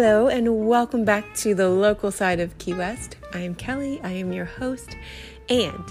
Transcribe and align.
Hello, 0.00 0.28
and 0.28 0.68
welcome 0.68 1.04
back 1.04 1.34
to 1.34 1.56
the 1.56 1.68
local 1.68 2.12
side 2.12 2.38
of 2.38 2.56
Key 2.58 2.72
West. 2.72 3.16
I 3.34 3.40
am 3.40 3.56
Kelly, 3.56 4.00
I 4.04 4.12
am 4.12 4.32
your 4.32 4.44
host, 4.44 4.96
and 5.48 5.82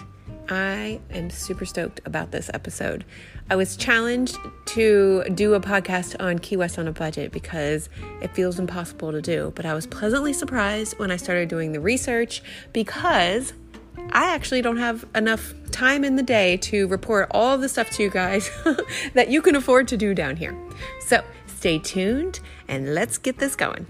I 0.47 1.02
am 1.12 1.29
super 1.29 1.65
stoked 1.65 1.99
about 2.06 2.31
this 2.31 2.49
episode. 2.54 3.04
I 3.49 3.58
was 3.58 3.76
challenged 3.76 4.38
to 4.67 5.26
do 5.35 5.56
a 5.56 5.60
podcast 5.60 6.15
on 6.24 6.40
Key 6.40 6.56
West 6.56 6.79
on 6.79 6.88
a 6.88 6.94
budget 6.94 7.33
because 7.33 7.90
it 8.22 8.33
feels 8.33 8.60
impossible 8.60 9.12
to 9.12 9.22
do, 9.22 9.51
but 9.58 9.65
I 9.65 9.74
was 9.74 9.85
pleasantly 9.85 10.31
surprised 10.31 10.97
when 10.97 11.12
I 11.12 11.17
started 11.17 11.49
doing 11.49 11.74
the 11.74 11.81
research 11.81 12.42
because 12.71 13.51
I 14.12 14.33
actually 14.33 14.62
don't 14.62 14.78
have 14.78 15.05
enough 15.15 15.53
time 15.71 16.05
in 16.05 16.16
the 16.16 16.23
day 16.23 16.55
to 16.55 16.88
report 16.88 17.27
all 17.31 17.55
of 17.55 17.59
the 17.59 17.67
stuff 17.67 17.89
to 17.91 18.03
you 18.03 18.09
guys 18.09 18.49
that 19.16 19.27
you 19.27 19.42
can 19.42 19.58
afford 19.58 19.90
to 19.90 19.98
do 19.98 20.14
down 20.14 20.38
here. 20.38 20.58
So 21.02 21.22
stay 21.58 21.80
tuned 21.80 22.40
and 22.68 22.94
let's 22.94 23.18
get 23.18 23.40
this 23.40 23.56
going. 23.56 23.86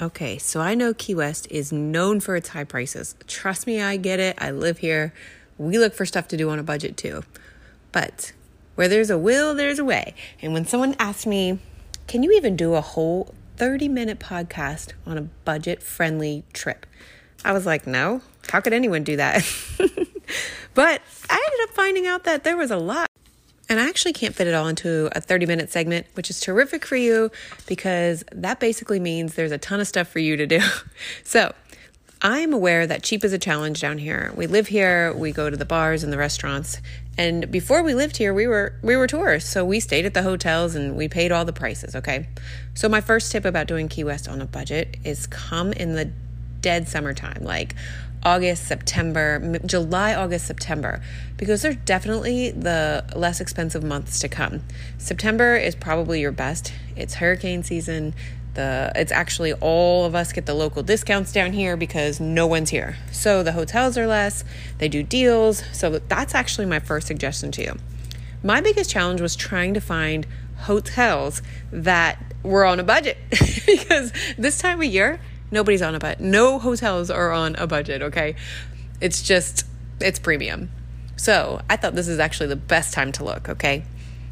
Okay, 0.00 0.38
so 0.38 0.60
I 0.60 0.74
know 0.74 0.94
Key 0.94 1.14
West 1.14 1.46
is 1.50 1.72
known 1.72 2.20
for 2.20 2.36
its 2.36 2.50
high 2.50 2.64
prices. 2.64 3.14
Trust 3.26 3.66
me, 3.66 3.80
I 3.80 3.96
get 3.96 4.20
it. 4.20 4.36
I 4.38 4.50
live 4.50 4.78
here. 4.78 5.12
We 5.58 5.78
look 5.78 5.94
for 5.94 6.06
stuff 6.06 6.28
to 6.28 6.36
do 6.36 6.48
on 6.50 6.58
a 6.58 6.62
budget 6.62 6.96
too. 6.96 7.22
But 7.92 8.32
where 8.76 8.88
there's 8.88 9.10
a 9.10 9.18
will, 9.18 9.54
there's 9.54 9.78
a 9.78 9.84
way. 9.84 10.14
And 10.40 10.52
when 10.52 10.64
someone 10.64 10.94
asked 10.98 11.26
me, 11.26 11.58
can 12.06 12.22
you 12.22 12.32
even 12.32 12.56
do 12.56 12.74
a 12.74 12.80
whole 12.80 13.34
30 13.56 13.88
minute 13.88 14.18
podcast 14.18 14.92
on 15.06 15.18
a 15.18 15.22
budget 15.22 15.82
friendly 15.82 16.44
trip? 16.52 16.86
I 17.44 17.52
was 17.52 17.66
like, 17.66 17.86
no, 17.86 18.22
how 18.50 18.60
could 18.60 18.72
anyone 18.72 19.04
do 19.04 19.16
that? 19.16 19.44
but 20.74 21.02
I 21.28 21.34
ended 21.34 21.68
up 21.68 21.70
finding 21.74 22.06
out 22.06 22.24
that 22.24 22.44
there 22.44 22.56
was 22.56 22.70
a 22.70 22.76
lot. 22.76 23.06
And 23.68 23.78
I 23.78 23.88
actually 23.88 24.12
can't 24.12 24.34
fit 24.34 24.48
it 24.48 24.54
all 24.54 24.66
into 24.66 25.08
a 25.16 25.20
30 25.20 25.46
minute 25.46 25.70
segment, 25.70 26.06
which 26.14 26.28
is 26.28 26.40
terrific 26.40 26.84
for 26.84 26.96
you 26.96 27.30
because 27.66 28.24
that 28.32 28.58
basically 28.58 28.98
means 28.98 29.34
there's 29.34 29.52
a 29.52 29.58
ton 29.58 29.78
of 29.78 29.86
stuff 29.86 30.08
for 30.08 30.18
you 30.18 30.36
to 30.36 30.46
do. 30.46 30.60
So 31.22 31.54
I'm 32.22 32.52
aware 32.52 32.86
that 32.86 33.02
cheap 33.02 33.24
is 33.24 33.32
a 33.32 33.38
challenge 33.38 33.80
down 33.80 33.96
here. 33.96 34.30
We 34.36 34.46
live 34.46 34.66
here, 34.66 35.14
we 35.14 35.32
go 35.32 35.48
to 35.48 35.56
the 35.56 35.64
bars 35.64 36.04
and 36.04 36.12
the 36.12 36.18
restaurants. 36.18 36.78
And 37.16 37.50
before 37.50 37.82
we 37.82 37.94
lived 37.94 38.18
here, 38.18 38.34
we 38.34 38.46
were 38.46 38.74
we 38.82 38.94
were 38.94 39.06
tourists, 39.06 39.50
so 39.50 39.64
we 39.64 39.80
stayed 39.80 40.04
at 40.04 40.12
the 40.12 40.22
hotels 40.22 40.74
and 40.74 40.96
we 40.96 41.08
paid 41.08 41.32
all 41.32 41.46
the 41.46 41.52
prices, 41.52 41.96
okay? 41.96 42.28
So 42.74 42.90
my 42.90 43.00
first 43.00 43.32
tip 43.32 43.46
about 43.46 43.68
doing 43.68 43.88
Key 43.88 44.04
West 44.04 44.28
on 44.28 44.42
a 44.42 44.46
budget 44.46 44.98
is 45.02 45.26
come 45.26 45.72
in 45.72 45.94
the 45.94 46.12
dead 46.60 46.88
summertime, 46.88 47.42
like 47.42 47.74
August, 48.22 48.66
September, 48.66 49.58
July, 49.64 50.14
August, 50.14 50.46
September, 50.46 51.00
because 51.36 51.62
they're 51.62 51.74
definitely 51.74 52.50
the 52.50 53.04
less 53.16 53.40
expensive 53.40 53.82
months 53.82 54.20
to 54.20 54.28
come. 54.28 54.62
September 54.98 55.56
is 55.56 55.74
probably 55.74 56.20
your 56.20 56.32
best. 56.32 56.72
It's 56.96 57.14
hurricane 57.14 57.62
season. 57.62 58.14
The 58.54 58.92
it's 58.96 59.12
actually 59.12 59.52
all 59.54 60.04
of 60.04 60.14
us 60.14 60.32
get 60.32 60.44
the 60.44 60.54
local 60.54 60.82
discounts 60.82 61.32
down 61.32 61.52
here 61.52 61.76
because 61.76 62.20
no 62.20 62.46
one's 62.46 62.70
here. 62.70 62.96
So 63.12 63.42
the 63.42 63.52
hotels 63.52 63.96
are 63.96 64.06
less, 64.06 64.44
they 64.78 64.88
do 64.88 65.02
deals. 65.02 65.62
So 65.72 65.98
that's 65.98 66.34
actually 66.34 66.66
my 66.66 66.80
first 66.80 67.06
suggestion 67.06 67.52
to 67.52 67.62
you. 67.62 67.78
My 68.42 68.60
biggest 68.60 68.90
challenge 68.90 69.20
was 69.20 69.36
trying 69.36 69.74
to 69.74 69.80
find 69.80 70.26
hotels 70.60 71.42
that 71.70 72.18
were 72.42 72.64
on 72.64 72.80
a 72.80 72.82
budget 72.82 73.18
because 73.66 74.12
this 74.36 74.58
time 74.58 74.80
of 74.80 74.86
year 74.86 75.20
Nobody's 75.50 75.82
on 75.82 75.94
a 75.94 75.98
budget. 75.98 76.20
No 76.20 76.58
hotels 76.58 77.10
are 77.10 77.32
on 77.32 77.56
a 77.56 77.66
budget, 77.66 78.02
okay? 78.02 78.36
It's 79.00 79.22
just, 79.22 79.66
it's 80.00 80.18
premium. 80.18 80.70
So 81.16 81.60
I 81.68 81.76
thought 81.76 81.94
this 81.94 82.08
is 82.08 82.18
actually 82.18 82.48
the 82.48 82.56
best 82.56 82.94
time 82.94 83.12
to 83.12 83.24
look, 83.24 83.48
okay? 83.48 83.84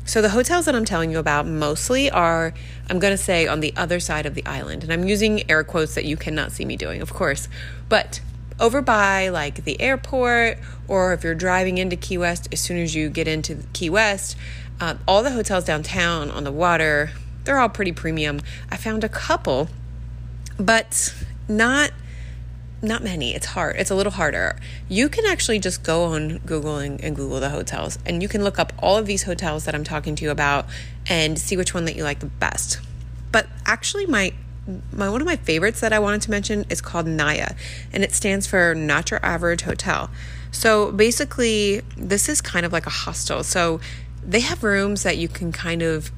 So 0.04 0.22
the 0.22 0.30
hotels 0.30 0.64
that 0.64 0.74
I'm 0.74 0.86
telling 0.86 1.10
you 1.10 1.18
about 1.18 1.46
mostly 1.46 2.10
are, 2.10 2.54
I'm 2.88 2.98
to 2.98 3.18
say, 3.18 3.46
on 3.46 3.60
the 3.60 3.74
other 3.76 4.00
side 4.00 4.24
of 4.24 4.34
the 4.34 4.46
island. 4.46 4.82
And 4.82 4.90
I'm 4.90 5.06
using 5.06 5.50
air 5.50 5.62
quotes 5.64 5.94
that 5.96 6.06
you 6.06 6.16
cannot 6.16 6.50
see 6.50 6.64
me 6.64 6.76
doing, 6.76 7.02
of 7.02 7.12
course. 7.12 7.46
But 7.90 8.22
over 8.58 8.80
by 8.80 9.28
like 9.28 9.64
the 9.64 9.78
airport, 9.80 10.58
or 10.88 11.12
if 11.12 11.24
you're 11.24 11.34
driving 11.34 11.76
into 11.76 11.94
Key 11.94 12.16
West, 12.16 12.48
as 12.52 12.60
soon 12.60 12.78
as 12.78 12.94
you 12.94 13.10
get 13.10 13.28
into 13.28 13.56
Key 13.74 13.90
West, 13.90 14.34
uh, 14.80 14.94
all 15.06 15.22
the 15.22 15.32
hotels 15.32 15.64
downtown 15.64 16.30
on 16.30 16.44
the 16.44 16.52
water, 16.52 17.10
they're 17.44 17.58
all 17.58 17.68
pretty 17.68 17.92
premium. 17.92 18.40
I 18.70 18.76
found 18.76 19.04
a 19.04 19.08
couple 19.08 19.68
but 20.58 21.14
not 21.48 21.92
not 22.80 23.02
many. 23.02 23.34
It's 23.34 23.46
hard. 23.46 23.76
It's 23.76 23.90
a 23.90 23.94
little 23.94 24.12
harder. 24.12 24.56
You 24.88 25.08
can 25.08 25.26
actually 25.26 25.58
just 25.58 25.82
go 25.82 26.04
on 26.04 26.38
Google 26.38 26.76
and, 26.76 27.02
and, 27.02 27.16
Google 27.16 27.40
the 27.40 27.50
hotels, 27.50 27.98
and 28.06 28.22
you 28.22 28.28
can 28.28 28.44
look 28.44 28.58
up 28.58 28.72
all 28.78 28.96
of 28.96 29.06
these 29.06 29.24
hotels 29.24 29.64
that 29.64 29.74
I'm 29.74 29.82
talking 29.82 30.14
to 30.14 30.24
you 30.24 30.30
about 30.30 30.66
and 31.08 31.38
see 31.38 31.56
which 31.56 31.74
one 31.74 31.86
that 31.86 31.96
you 31.96 32.04
like 32.04 32.20
the 32.20 32.26
best. 32.26 32.78
But 33.32 33.48
actually, 33.66 34.06
my 34.06 34.32
my 34.92 35.08
one 35.08 35.20
of 35.20 35.26
my 35.26 35.36
favorites 35.36 35.80
that 35.80 35.92
I 35.92 35.98
wanted 35.98 36.22
to 36.22 36.30
mention 36.30 36.66
is 36.70 36.80
called 36.80 37.06
NYAH, 37.06 37.56
and 37.92 38.04
it 38.04 38.12
stands 38.12 38.46
for 38.46 38.74
Not 38.74 39.10
Your 39.10 39.24
Average 39.24 39.62
Hotel. 39.62 40.10
So 40.50 40.92
basically, 40.92 41.82
this 41.96 42.28
is 42.28 42.40
kind 42.40 42.64
of 42.64 42.72
like 42.72 42.86
a 42.86 42.90
hostel. 42.90 43.42
So 43.42 43.80
they 44.24 44.40
have 44.40 44.62
rooms 44.62 45.02
that 45.02 45.16
you 45.16 45.28
can 45.28 45.52
kind 45.52 45.82
of 45.82 46.10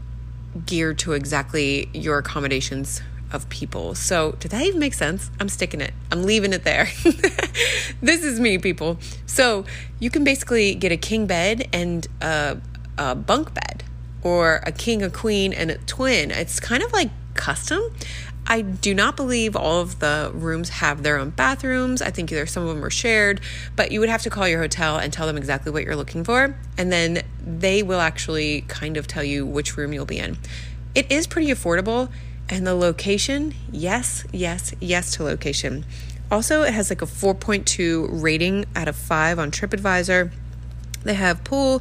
gear 0.66 0.92
to 0.94 1.12
exactly 1.12 1.88
your 1.92 2.18
accommodations 2.18 3.02
of 3.32 3.48
people. 3.48 3.94
So, 3.94 4.32
did 4.41 4.50
that 4.50 4.62
even 4.62 4.80
make 4.80 4.94
sense? 4.94 5.30
I'm 5.38 5.48
sticking 5.48 5.80
it. 5.80 5.94
I'm 6.10 6.24
leaving 6.24 6.52
it 6.52 6.64
there. 6.64 6.84
this 8.02 8.24
is 8.24 8.41
me, 8.41 8.58
people. 8.58 8.98
So, 9.26 9.64
you 9.98 10.10
can 10.10 10.24
basically 10.24 10.74
get 10.74 10.92
a 10.92 10.96
king 10.96 11.26
bed 11.26 11.68
and 11.72 12.06
a, 12.20 12.60
a 12.98 13.14
bunk 13.14 13.54
bed, 13.54 13.84
or 14.22 14.60
a 14.66 14.72
king, 14.72 15.02
a 15.02 15.10
queen, 15.10 15.52
and 15.52 15.70
a 15.70 15.78
twin. 15.78 16.30
It's 16.30 16.60
kind 16.60 16.82
of 16.82 16.92
like 16.92 17.10
custom. 17.34 17.82
I 18.46 18.62
do 18.62 18.94
not 18.94 19.16
believe 19.16 19.54
all 19.54 19.80
of 19.80 20.00
the 20.00 20.32
rooms 20.34 20.70
have 20.70 21.04
their 21.04 21.18
own 21.18 21.30
bathrooms. 21.30 22.02
I 22.02 22.10
think 22.10 22.32
either 22.32 22.47
some 22.47 22.64
of 22.64 22.68
them 22.74 22.84
are 22.84 22.91
shared, 22.91 23.41
but 23.76 23.92
you 23.92 24.00
would 24.00 24.08
have 24.08 24.22
to 24.22 24.30
call 24.30 24.48
your 24.48 24.60
hotel 24.60 24.98
and 24.98 25.12
tell 25.12 25.26
them 25.26 25.36
exactly 25.36 25.70
what 25.70 25.84
you're 25.84 25.94
looking 25.94 26.24
for, 26.24 26.56
and 26.76 26.91
then 26.91 27.22
they 27.41 27.82
will 27.84 28.00
actually 28.00 28.62
kind 28.62 28.97
of 28.97 29.06
tell 29.06 29.22
you 29.22 29.47
which 29.47 29.76
room 29.76 29.92
you'll 29.92 30.04
be 30.04 30.18
in. 30.18 30.36
It 30.94 31.12
is 31.12 31.28
pretty 31.28 31.48
affordable 31.52 32.10
and 32.50 32.66
the 32.66 32.74
location, 32.74 33.54
yes, 33.70 34.24
yes, 34.32 34.74
yes 34.80 35.14
to 35.14 35.22
location. 35.22 35.86
Also, 36.30 36.62
it 36.62 36.74
has 36.74 36.90
like 36.90 37.00
a 37.00 37.06
4.2 37.06 38.08
rating 38.10 38.66
out 38.74 38.88
of 38.88 38.96
5 38.96 39.38
on 39.38 39.50
TripAdvisor. 39.50 40.32
They 41.04 41.14
have 41.14 41.44
pool, 41.44 41.80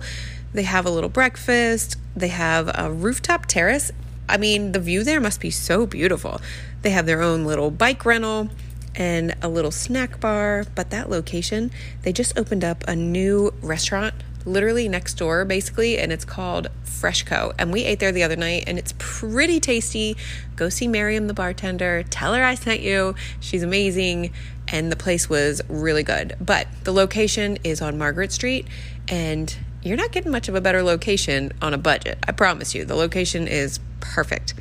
they 0.53 0.63
have 0.63 0.85
a 0.85 0.89
little 0.89 1.09
breakfast, 1.09 1.97
they 2.15 2.29
have 2.29 2.71
a 2.73 2.91
rooftop 2.91 3.47
terrace. 3.47 3.91
I 4.29 4.37
mean, 4.37 4.71
the 4.71 4.79
view 4.79 5.03
there 5.03 5.19
must 5.19 5.41
be 5.41 5.49
so 5.49 5.87
beautiful. 5.87 6.39
They 6.83 6.91
have 6.91 7.07
their 7.07 7.21
own 7.21 7.45
little 7.45 7.71
bike 7.71 8.05
rental 8.05 8.49
and 8.95 9.35
a 9.41 9.49
little 9.49 9.71
snack 9.71 10.19
bar, 10.19 10.65
but 10.75 10.91
that 10.91 11.09
location, 11.09 11.71
they 12.03 12.13
just 12.13 12.37
opened 12.37 12.63
up 12.63 12.83
a 12.87 12.95
new 12.95 13.53
restaurant 13.61 14.13
literally 14.45 14.87
next 14.87 15.15
door, 15.15 15.45
basically, 15.45 15.97
and 15.97 16.11
it's 16.11 16.25
called 16.25 16.67
Freshco. 16.85 17.53
And 17.57 17.71
we 17.71 17.83
ate 17.83 17.99
there 17.99 18.11
the 18.11 18.23
other 18.23 18.35
night, 18.35 18.63
and 18.67 18.77
it's 18.77 18.93
pretty 18.97 19.59
tasty. 19.59 20.17
Go 20.55 20.69
see 20.69 20.87
Miriam, 20.87 21.27
the 21.27 21.33
bartender. 21.33 22.03
Tell 22.03 22.33
her 22.33 22.43
I 22.43 22.55
sent 22.55 22.81
you. 22.81 23.15
She's 23.39 23.63
amazing, 23.63 24.33
and 24.67 24.91
the 24.91 24.95
place 24.95 25.29
was 25.29 25.61
really 25.67 26.03
good. 26.03 26.35
But 26.39 26.67
the 26.83 26.93
location 26.93 27.57
is 27.63 27.81
on 27.81 27.97
Margaret 27.97 28.31
Street, 28.31 28.67
and 29.07 29.55
you're 29.81 29.97
not 29.97 30.11
getting 30.11 30.31
much 30.31 30.49
of 30.49 30.55
a 30.55 30.61
better 30.61 30.83
location 30.83 31.53
on 31.61 31.73
a 31.73 31.77
budget. 31.77 32.19
I 32.27 32.31
promise 32.31 32.75
you. 32.75 32.85
The 32.85 32.95
location 32.95 33.47
is 33.47 33.79
perfect. 33.99 34.53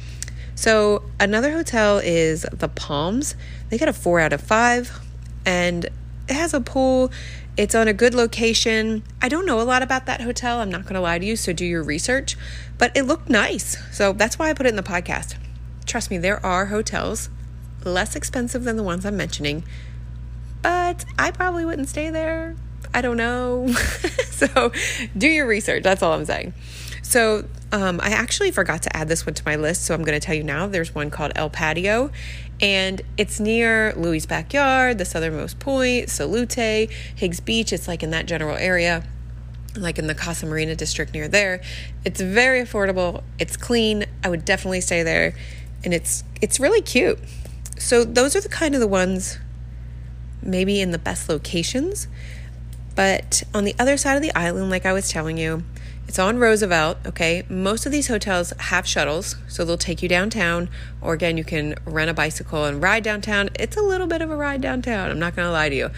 So, 0.54 1.04
another 1.20 1.52
hotel 1.52 1.98
is 1.98 2.44
the 2.52 2.68
Palms. 2.68 3.36
They 3.68 3.78
got 3.78 3.88
a 3.88 3.92
four 3.92 4.18
out 4.18 4.32
of 4.32 4.40
five, 4.40 5.00
and 5.46 5.84
it 5.84 6.34
has 6.34 6.52
a 6.52 6.60
pool 6.60 7.10
it's 7.58 7.74
on 7.74 7.88
a 7.88 7.92
good 7.92 8.14
location. 8.14 9.02
I 9.20 9.28
don't 9.28 9.44
know 9.44 9.60
a 9.60 9.62
lot 9.62 9.82
about 9.82 10.06
that 10.06 10.20
hotel, 10.20 10.60
I'm 10.60 10.70
not 10.70 10.84
going 10.84 10.94
to 10.94 11.00
lie 11.00 11.18
to 11.18 11.26
you, 11.26 11.34
so 11.34 11.52
do 11.52 11.64
your 11.64 11.82
research, 11.82 12.36
but 12.78 12.96
it 12.96 13.02
looked 13.02 13.28
nice. 13.28 13.76
So 13.92 14.12
that's 14.12 14.38
why 14.38 14.48
I 14.48 14.54
put 14.54 14.64
it 14.64 14.68
in 14.70 14.76
the 14.76 14.82
podcast. 14.82 15.34
Trust 15.84 16.08
me, 16.10 16.18
there 16.18 16.44
are 16.46 16.66
hotels 16.66 17.28
less 17.84 18.14
expensive 18.14 18.62
than 18.62 18.76
the 18.76 18.82
ones 18.82 19.04
I'm 19.04 19.16
mentioning, 19.16 19.64
but 20.62 21.04
I 21.18 21.32
probably 21.32 21.64
wouldn't 21.64 21.88
stay 21.88 22.10
there. 22.10 22.54
I 22.94 23.00
don't 23.00 23.16
know. 23.16 23.68
so 24.30 24.72
do 25.16 25.26
your 25.26 25.46
research. 25.46 25.82
That's 25.82 26.02
all 26.02 26.12
I'm 26.12 26.24
saying. 26.24 26.54
So 27.02 27.44
um, 27.72 28.00
I 28.02 28.10
actually 28.10 28.50
forgot 28.50 28.82
to 28.82 28.96
add 28.96 29.08
this 29.08 29.26
one 29.26 29.34
to 29.34 29.42
my 29.44 29.56
list, 29.56 29.84
so 29.84 29.94
I'm 29.94 30.02
going 30.02 30.18
to 30.18 30.24
tell 30.24 30.34
you 30.34 30.44
now. 30.44 30.66
There's 30.66 30.94
one 30.94 31.10
called 31.10 31.32
El 31.34 31.50
Patio, 31.50 32.10
and 32.60 33.02
it's 33.16 33.38
near 33.38 33.92
Louie's 33.96 34.26
backyard, 34.26 34.98
the 34.98 35.04
southernmost 35.04 35.58
point, 35.58 36.10
Salute, 36.10 36.54
Higgs 36.54 37.40
Beach. 37.40 37.72
It's 37.72 37.86
like 37.86 38.02
in 38.02 38.10
that 38.10 38.26
general 38.26 38.56
area, 38.56 39.04
like 39.76 39.98
in 39.98 40.06
the 40.06 40.14
Casa 40.14 40.46
Marina 40.46 40.74
district 40.74 41.12
near 41.12 41.28
there. 41.28 41.60
It's 42.04 42.20
very 42.20 42.60
affordable. 42.62 43.22
It's 43.38 43.56
clean. 43.56 44.06
I 44.24 44.28
would 44.28 44.44
definitely 44.44 44.80
stay 44.80 45.02
there, 45.02 45.34
and 45.84 45.94
it's 45.94 46.24
it's 46.40 46.58
really 46.58 46.82
cute. 46.82 47.18
So 47.78 48.04
those 48.04 48.34
are 48.34 48.40
the 48.40 48.48
kind 48.48 48.74
of 48.74 48.80
the 48.80 48.88
ones, 48.88 49.38
maybe 50.42 50.80
in 50.80 50.90
the 50.90 50.98
best 50.98 51.28
locations. 51.28 52.08
But 52.96 53.44
on 53.54 53.62
the 53.62 53.76
other 53.78 53.96
side 53.96 54.16
of 54.16 54.22
the 54.22 54.34
island, 54.34 54.70
like 54.70 54.84
I 54.84 54.92
was 54.92 55.08
telling 55.08 55.38
you, 55.38 55.62
it's 56.08 56.18
on 56.18 56.38
Roosevelt, 56.38 56.96
okay? 57.04 57.44
Most 57.50 57.84
of 57.84 57.92
these 57.92 58.08
hotels 58.08 58.54
have 58.58 58.86
shuttles, 58.86 59.36
so 59.46 59.62
they'll 59.62 59.76
take 59.76 60.02
you 60.02 60.08
downtown, 60.08 60.70
or 61.02 61.12
again, 61.12 61.36
you 61.36 61.44
can 61.44 61.74
rent 61.84 62.08
a 62.08 62.14
bicycle 62.14 62.64
and 62.64 62.82
ride 62.82 63.04
downtown. 63.04 63.50
It's 63.54 63.76
a 63.76 63.82
little 63.82 64.06
bit 64.06 64.22
of 64.22 64.30
a 64.30 64.36
ride 64.36 64.62
downtown, 64.62 65.10
I'm 65.10 65.18
not 65.18 65.36
gonna 65.36 65.52
lie 65.52 65.68
to 65.68 65.74
you. 65.76 65.90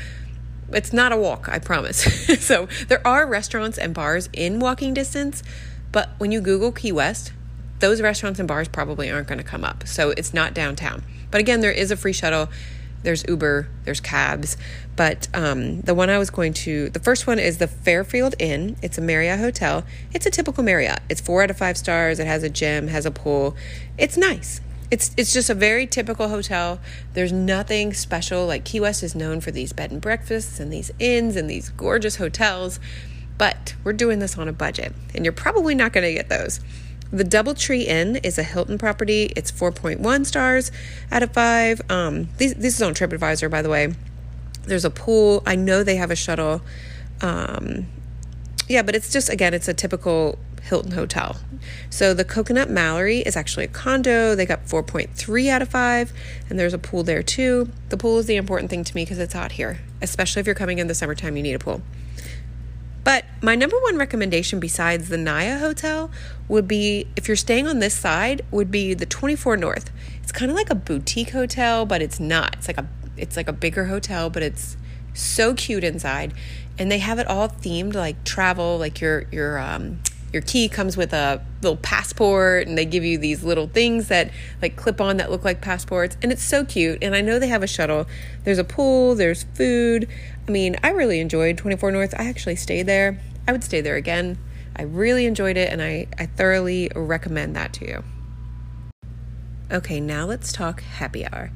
It's 0.73 0.93
not 0.93 1.13
a 1.13 1.17
walk, 1.17 1.49
I 1.49 1.61
promise. 1.61 2.03
so 2.45 2.67
there 2.89 3.07
are 3.07 3.25
restaurants 3.25 3.79
and 3.79 3.95
bars 3.95 4.29
in 4.33 4.59
walking 4.59 4.95
distance, 4.95 5.45
but 5.93 6.11
when 6.19 6.33
you 6.33 6.41
Google 6.41 6.73
Key 6.73 6.91
West, 6.91 7.33
those 7.79 8.03
restaurants 8.03 8.41
and 8.41 8.49
bars 8.49 8.67
probably 8.67 9.11
aren't 9.11 9.29
gonna 9.29 9.45
come 9.45 9.63
up. 9.63 9.87
So 9.87 10.11
it's 10.11 10.35
not 10.35 10.55
downtown. 10.55 11.05
But 11.31 11.41
again, 11.41 11.61
there 11.61 11.71
is 11.71 11.93
a 11.93 11.97
free 11.97 12.13
shuttle 12.13 12.49
there's 13.03 13.25
Uber, 13.29 13.69
there's 13.85 14.01
cabs, 14.01 14.57
but 14.97 15.29
um, 15.35 15.81
the 15.83 15.95
one 15.95 16.11
I 16.11 16.19
was 16.19 16.31
going 16.31 16.53
to, 16.55 16.91
the 16.91 17.01
first 17.01 17.27
one 17.27 17.39
is 17.39 17.59
the 17.59 17.67
Fairfield 17.67 18.35
Inn. 18.39 18.77
It's 18.83 18.99
a 18.99 19.01
Marriott 19.01 19.39
hotel. 19.39 19.85
It's 20.13 20.27
a 20.27 20.31
typical 20.31 20.63
Marriott. 20.63 21.01
It's 21.09 21.21
four 21.21 21.43
out 21.43 21.51
of 21.51 21.57
five 21.57 21.77
stars. 21.79 22.19
It 22.19 22.27
has 22.27 22.43
a 22.43 22.51
gym, 22.51 22.89
has 22.89 23.07
a 23.07 23.11
pool. 23.11 23.57
It's 23.97 24.17
nice. 24.17 24.61
It's 24.91 25.13
it's 25.17 25.33
just 25.33 25.49
a 25.49 25.55
very 25.55 25.87
typical 25.87 26.29
hotel. 26.29 26.81
There's 27.15 27.33
nothing 27.33 27.95
special. 27.95 28.47
Like 28.47 28.65
Key 28.65 28.81
West 28.81 29.03
is 29.03 29.15
known 29.15 29.41
for 29.41 29.53
these 29.53 29.73
bed 29.73 29.93
and 29.93 30.01
breakfasts 30.01 30.59
and 30.59 30.73
these 30.73 30.91
inns 30.99 31.37
and 31.37 31.49
these 31.49 31.71
gorgeous 31.71 32.17
hotels, 32.17 32.81
but 33.39 33.75
we're 33.85 33.93
doing 33.93 34.19
this 34.19 34.37
on 34.37 34.49
a 34.49 34.53
budget, 34.53 34.93
and 35.15 35.25
you're 35.25 35.33
probably 35.33 35.77
not 35.77 35.93
going 35.93 36.05
to 36.05 36.13
get 36.13 36.29
those. 36.29 36.61
The 37.13 37.25
Doubletree 37.25 37.87
Inn 37.87 38.17
is 38.17 38.39
a 38.39 38.45
Hilton 38.45 38.79
property. 38.79 39.33
It's 39.35 39.51
4.1 39.51 40.27
stars 40.27 40.71
out 41.11 41.23
of 41.23 41.33
5. 41.33 41.83
Um, 41.91 42.29
this, 42.39 42.55
this 42.55 42.75
is 42.77 42.83
on 42.83 42.95
TripAdvisor, 42.95 43.51
by 43.51 43.63
the 43.63 43.69
way. 43.69 43.95
There's 44.65 44.85
a 44.85 44.91
pool. 44.91 45.43
I 45.45 45.57
know 45.57 45.83
they 45.83 45.97
have 45.97 46.13
a 46.13 46.17
shuttle. 46.17 46.63
Um, 47.21 47.87
yeah, 48.69 48.83
but 48.83 48.95
it's 48.95 49.13
just, 49.13 49.29
again, 49.29 49.55
it's 49.55 49.67
a 49.67 49.75
typical 49.75 50.39
Hilton 50.63 50.93
hotel. 50.93 51.37
So 51.89 52.15
the 52.15 52.25
Coconut 52.25 52.71
Mallory 52.71 53.19
is 53.19 53.37
actually 53.37 53.65
a 53.65 53.69
condo. 53.69 54.37
They 54.37 54.47
got 54.47 54.67
4.3 54.67 55.49
out 55.49 55.63
of 55.63 55.69
5, 55.69 56.13
and 56.49 56.59
there's 56.59 56.75
a 56.75 56.79
pool 56.79 57.03
there 57.03 57.25
too. 57.25 57.71
The 57.89 57.97
pool 57.97 58.19
is 58.19 58.27
the 58.27 58.37
important 58.37 58.71
thing 58.71 58.85
to 58.85 58.95
me 58.95 59.03
because 59.03 59.19
it's 59.19 59.35
hot 59.35 59.53
here, 59.53 59.81
especially 60.01 60.41
if 60.41 60.47
you're 60.47 60.55
coming 60.55 60.79
in 60.79 60.87
the 60.87 60.95
summertime, 60.95 61.37
you 61.37 61.43
need 61.43 61.55
a 61.55 61.59
pool. 61.59 61.83
But 63.11 63.25
my 63.43 63.57
number 63.57 63.77
one 63.81 63.97
recommendation 63.97 64.61
besides 64.61 65.09
the 65.09 65.17
NYAH 65.17 65.59
Hotel 65.59 66.13
would 66.47 66.69
be 66.69 67.09
if 67.17 67.27
you're 67.27 67.37
staying 67.37 67.67
on 67.67 67.81
this 67.81 67.93
side 67.93 68.43
would 68.53 68.71
be 68.71 68.95
the 68.95 69.05
24 69.05 69.57
North. 69.57 69.91
It's 70.23 70.31
kind 70.31 70.49
of 70.49 70.57
like 70.57 70.71
a 70.71 70.77
boutique 70.77 71.31
hotel, 71.31 71.85
but 71.85 72.03
it's 72.03 72.21
not. 72.21 72.55
It's 72.59 72.69
like 72.69 72.79
a 72.79 72.87
it's 73.17 73.37
like 73.37 73.49
a 73.49 73.53
bigger 73.53 73.87
hotel, 73.87 74.31
but 74.31 74.45
it's 74.45 74.77
so 75.13 75.55
cute 75.55 75.83
inside. 75.83 76.35
And 76.79 76.89
they 76.89 76.99
have 76.99 77.19
it 77.19 77.27
all 77.27 77.49
themed 77.49 77.95
like 77.95 78.23
travel, 78.23 78.79
like 78.79 79.01
your 79.01 79.27
your 79.33 79.59
um 79.59 79.99
your 80.33 80.43
key 80.43 80.69
comes 80.69 80.97
with 80.97 81.13
a 81.13 81.45
little 81.63 81.77
passport 81.77 82.67
and 82.67 82.79
they 82.79 82.85
give 82.85 83.05
you 83.05 83.19
these 83.19 83.43
little 83.43 83.67
things 83.67 84.09
that 84.09 84.31
like 84.63 84.77
clip 84.77 85.01
on 85.01 85.17
that 85.17 85.31
look 85.31 85.45
like 85.45 85.61
passports 85.61 86.17
and 86.23 86.31
it's 86.31 86.43
so 86.43 86.65
cute 86.65 86.99
and 87.03 87.15
i 87.15 87.21
know 87.21 87.39
they 87.39 87.49
have 87.49 87.63
a 87.63 87.67
shuttle 87.67 88.07
there's 88.45 88.59
a 88.59 88.65
pool 88.65 89.15
there's 89.15 89.43
food 89.55 90.09
I 90.51 90.53
mean, 90.53 90.75
I 90.83 90.91
really 90.91 91.21
enjoyed 91.21 91.59
24 91.59 91.93
North. 91.93 92.13
I 92.19 92.25
actually 92.29 92.57
stayed 92.57 92.87
there. 92.87 93.21
I 93.47 93.53
would 93.53 93.63
stay 93.63 93.81
there 93.81 93.95
again. 93.95 94.37
I 94.75 94.83
really 94.83 95.25
enjoyed 95.27 95.57
it 95.57 95.73
and 95.73 95.81
I, 95.81 96.09
I 96.19 96.27
thoroughly 96.27 96.91
recommend 96.93 97.55
that 97.55 97.73
to 97.75 97.87
you. 97.87 98.05
Okay, 99.71 100.01
now 100.01 100.27
let's 100.27 100.53
talk 100.53 100.81
happy 100.81 101.25
hour. 101.25 101.53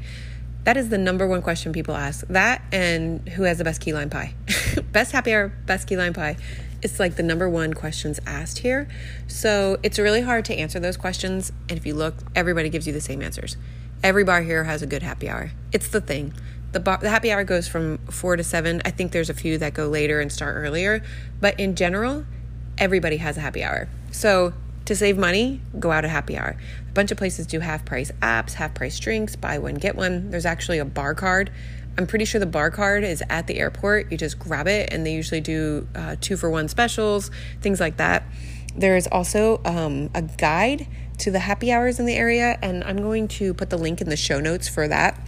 That 0.62 0.76
is 0.76 0.90
the 0.90 0.98
number 0.98 1.26
one 1.26 1.42
question 1.42 1.72
people 1.72 1.96
ask. 1.96 2.24
That 2.28 2.62
and 2.70 3.28
who 3.30 3.42
has 3.42 3.58
the 3.58 3.64
best 3.64 3.80
key 3.80 3.92
lime 3.92 4.10
pie? 4.10 4.34
best 4.92 5.10
happy 5.10 5.34
hour, 5.34 5.48
best 5.66 5.88
key 5.88 5.96
lime 5.96 6.12
pie. 6.14 6.36
It's 6.84 7.00
like 7.00 7.16
the 7.16 7.22
number 7.22 7.48
one 7.48 7.72
questions 7.72 8.20
asked 8.26 8.58
here. 8.58 8.86
So 9.26 9.78
it's 9.82 9.98
really 9.98 10.20
hard 10.20 10.44
to 10.44 10.54
answer 10.54 10.78
those 10.78 10.98
questions. 10.98 11.50
And 11.69 11.78
if 11.78 11.86
you 11.86 11.94
look, 11.94 12.14
everybody 12.36 12.69
gives 12.69 12.86
you 12.86 12.92
the 12.92 13.00
same 13.00 13.22
answers. 13.22 13.56
Every 14.02 14.22
bar 14.22 14.42
here 14.42 14.64
has 14.64 14.82
a 14.82 14.86
good 14.86 15.02
happy 15.02 15.31
hour. 15.31 15.50
It's 15.72 15.88
the 15.88 16.02
thing. 16.02 16.34
The, 16.72 16.81
bar, 16.81 16.98
the 16.98 17.08
happy 17.08 17.32
hour 17.32 17.42
goes 17.42 17.66
from 17.66 17.98
four 18.10 18.36
to 18.36 18.44
seven. 18.44 18.82
I 18.84 18.90
think 18.90 19.12
there's 19.12 19.31
a 19.31 19.34
few 19.34 19.56
that 19.58 19.72
go 19.72 19.88
later 19.88 20.20
and 20.20 20.31
start 20.31 20.56
earlier, 20.56 21.02
but 21.40 21.58
in 21.58 21.75
general, 21.75 22.26
everybody 22.76 23.16
has 23.16 23.38
a 23.38 23.40
happy 23.40 23.64
hour. 23.64 23.88
So 24.10 24.52
to 24.84 24.94
save 24.94 25.16
money, 25.16 25.62
go 25.78 25.90
out 25.90 26.04
at 26.04 26.10
happy 26.10 26.36
hour. 26.36 26.56
A 26.86 26.92
bunch 26.92 27.10
of 27.10 27.16
places 27.16 27.46
do 27.46 27.60
half 27.60 27.86
price 27.86 28.12
apps, 28.20 28.54
half 28.54 28.75
price 28.75 28.98
drinks, 28.98 29.36
buy 29.36 29.58
one, 29.58 29.76
get 29.76 29.96
one. 29.96 30.31
There's 30.31 30.44
actually 30.44 30.78
a 30.78 30.84
bar 30.84 31.14
card. 31.14 31.50
I'm 31.96 32.06
pretty 32.06 32.25
sure 32.25 32.38
the 32.38 32.46
bar 32.46 32.70
card 32.70 33.05
is 33.05 33.23
at 33.31 33.46
the 33.46 33.58
airport. 33.58 34.11
You 34.11 34.19
just 34.19 34.38
grab 34.38 34.67
it, 34.67 34.93
and 34.93 35.06
they 35.06 35.14
usually 35.14 35.41
do 35.41 35.87
uh, 35.94 36.17
two 36.20 36.37
for 36.37 36.50
one 36.50 36.69
specials, 36.69 37.31
things 37.61 37.81
like 37.81 37.96
that. 37.99 38.25
There's 38.76 39.06
also 39.06 39.61
um, 39.64 40.11
a 40.14 40.23
guide 40.23 40.88
to 41.19 41.31
the 41.31 41.38
happy 41.38 41.70
hours 41.70 42.00
in 42.00 42.06
the 42.06 42.14
area, 42.14 42.58
and 42.61 42.82
I'm 42.82 42.96
going 42.96 43.29
to 43.29 43.55
put 43.55 43.70
the 43.70 43.79
link 43.79 44.00
in 44.00 44.08
the 44.08 44.17
show 44.17 44.41
notes 44.41 44.69
for 44.69 44.88
that 44.88 45.20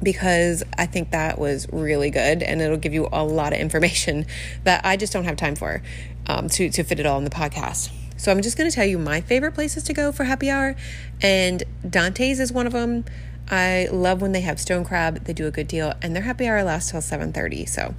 because 0.00 0.62
I 0.76 0.86
think 0.86 1.10
that 1.10 1.38
was 1.38 1.66
really 1.72 2.10
good 2.10 2.40
and 2.42 2.62
it'll 2.62 2.76
give 2.76 2.94
you 2.94 3.08
a 3.12 3.24
lot 3.24 3.52
of 3.52 3.58
information 3.58 4.26
that 4.64 4.84
I 4.84 4.96
just 4.96 5.12
don't 5.12 5.24
have 5.24 5.36
time 5.36 5.56
for 5.56 5.82
um, 6.28 6.48
to, 6.50 6.70
to 6.70 6.84
fit 6.84 7.00
it 7.00 7.06
all 7.06 7.18
in 7.18 7.24
the 7.24 7.30
podcast. 7.30 7.90
So 8.16 8.32
I'm 8.32 8.42
just 8.42 8.58
going 8.58 8.68
to 8.68 8.74
tell 8.74 8.84
you 8.84 8.98
my 8.98 9.20
favorite 9.20 9.52
places 9.52 9.84
to 9.84 9.92
go 9.92 10.10
for 10.10 10.24
happy 10.24 10.50
hour, 10.50 10.74
and 11.22 11.62
Dante's 11.88 12.40
is 12.40 12.52
one 12.52 12.66
of 12.66 12.72
them. 12.72 13.04
I 13.50 13.88
love 13.90 14.20
when 14.20 14.32
they 14.32 14.42
have 14.42 14.60
stone 14.60 14.84
crab; 14.84 15.24
they 15.24 15.32
do 15.32 15.46
a 15.46 15.50
good 15.50 15.68
deal, 15.68 15.94
and 16.02 16.14
their 16.14 16.22
happy 16.22 16.46
hour 16.46 16.62
lasts 16.62 16.90
till 16.90 17.00
7:30. 17.00 17.66
So 17.66 17.94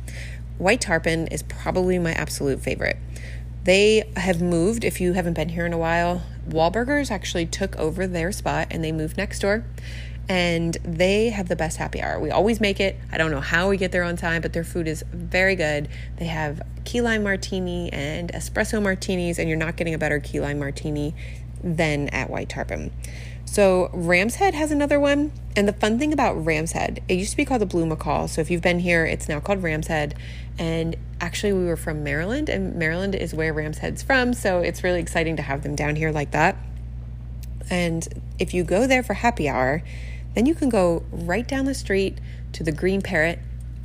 White 0.57 0.81
Tarpon 0.81 1.27
is 1.27 1.43
probably 1.43 1.97
my 1.99 2.13
absolute 2.13 2.61
favorite. 2.61 2.97
They 3.63 4.09
have 4.15 4.41
moved. 4.41 4.83
If 4.83 5.01
you 5.01 5.13
haven't 5.13 5.33
been 5.33 5.49
here 5.49 5.65
in 5.65 5.73
a 5.73 5.77
while, 5.77 6.23
Wahlburgers 6.47 7.11
actually 7.11 7.45
took 7.45 7.75
over 7.77 8.07
their 8.07 8.31
spot 8.31 8.67
and 8.71 8.83
they 8.83 8.91
moved 8.91 9.17
next 9.17 9.39
door 9.39 9.63
and 10.29 10.77
they 10.83 11.29
have 11.29 11.47
the 11.47 11.55
best 11.55 11.77
happy 11.77 12.01
hour. 12.01 12.19
We 12.19 12.29
always 12.29 12.61
make 12.61 12.79
it. 12.79 12.95
I 13.11 13.17
don't 13.17 13.31
know 13.31 13.41
how 13.41 13.67
we 13.67 13.77
get 13.77 13.91
there 13.91 14.03
on 14.03 14.15
time, 14.15 14.43
but 14.43 14.53
their 14.53 14.63
food 14.63 14.87
is 14.87 15.03
very 15.11 15.55
good. 15.55 15.89
They 16.17 16.25
have 16.25 16.61
key 16.85 17.01
lime 17.01 17.23
martini 17.23 17.91
and 17.91 18.31
espresso 18.31 18.81
martinis, 18.81 19.39
and 19.39 19.49
you're 19.49 19.57
not 19.57 19.75
getting 19.75 19.95
a 19.95 19.97
better 19.97 20.19
key 20.19 20.39
lime 20.39 20.59
martini 20.59 21.15
than 21.63 22.09
at 22.09 22.29
White 22.29 22.49
Tarpon. 22.49 22.91
So 23.49 23.89
Ram's 23.93 24.35
Head 24.35 24.53
has 24.53 24.69
another 24.69 24.99
one. 24.99 25.31
And 25.55 25.67
the 25.67 25.73
fun 25.73 25.97
thing 25.97 26.13
about 26.13 26.45
Ram's 26.45 26.73
Head, 26.73 27.01
it 27.09 27.15
used 27.15 27.31
to 27.31 27.37
be 27.37 27.45
called 27.45 27.61
the 27.61 27.65
Blue 27.65 27.83
Macaw. 27.83 28.27
So 28.27 28.41
if 28.41 28.51
you've 28.51 28.61
been 28.61 28.79
here, 28.79 29.05
it's 29.05 29.27
now 29.27 29.39
called 29.39 29.63
Ram's 29.63 29.87
Head. 29.87 30.13
And 30.59 30.95
actually, 31.19 31.53
we 31.53 31.65
were 31.65 31.75
from 31.75 32.03
Maryland, 32.03 32.47
and 32.47 32.75
Maryland 32.75 33.15
is 33.15 33.33
where 33.33 33.51
Ram's 33.51 33.79
Head's 33.79 34.03
from. 34.03 34.35
So 34.35 34.59
it's 34.59 34.83
really 34.83 34.99
exciting 34.99 35.35
to 35.37 35.41
have 35.41 35.63
them 35.63 35.75
down 35.75 35.95
here 35.95 36.11
like 36.11 36.29
that. 36.29 36.57
And 37.71 38.07
if 38.37 38.53
you 38.53 38.63
go 38.63 38.85
there 38.85 39.01
for 39.01 39.15
happy 39.15 39.49
hour, 39.49 39.81
then 40.35 40.45
you 40.45 40.53
can 40.53 40.69
go 40.69 41.03
right 41.11 41.47
down 41.47 41.65
the 41.65 41.73
street 41.73 42.19
to 42.53 42.63
the 42.63 42.71
Green 42.71 43.01
Parrot 43.01 43.39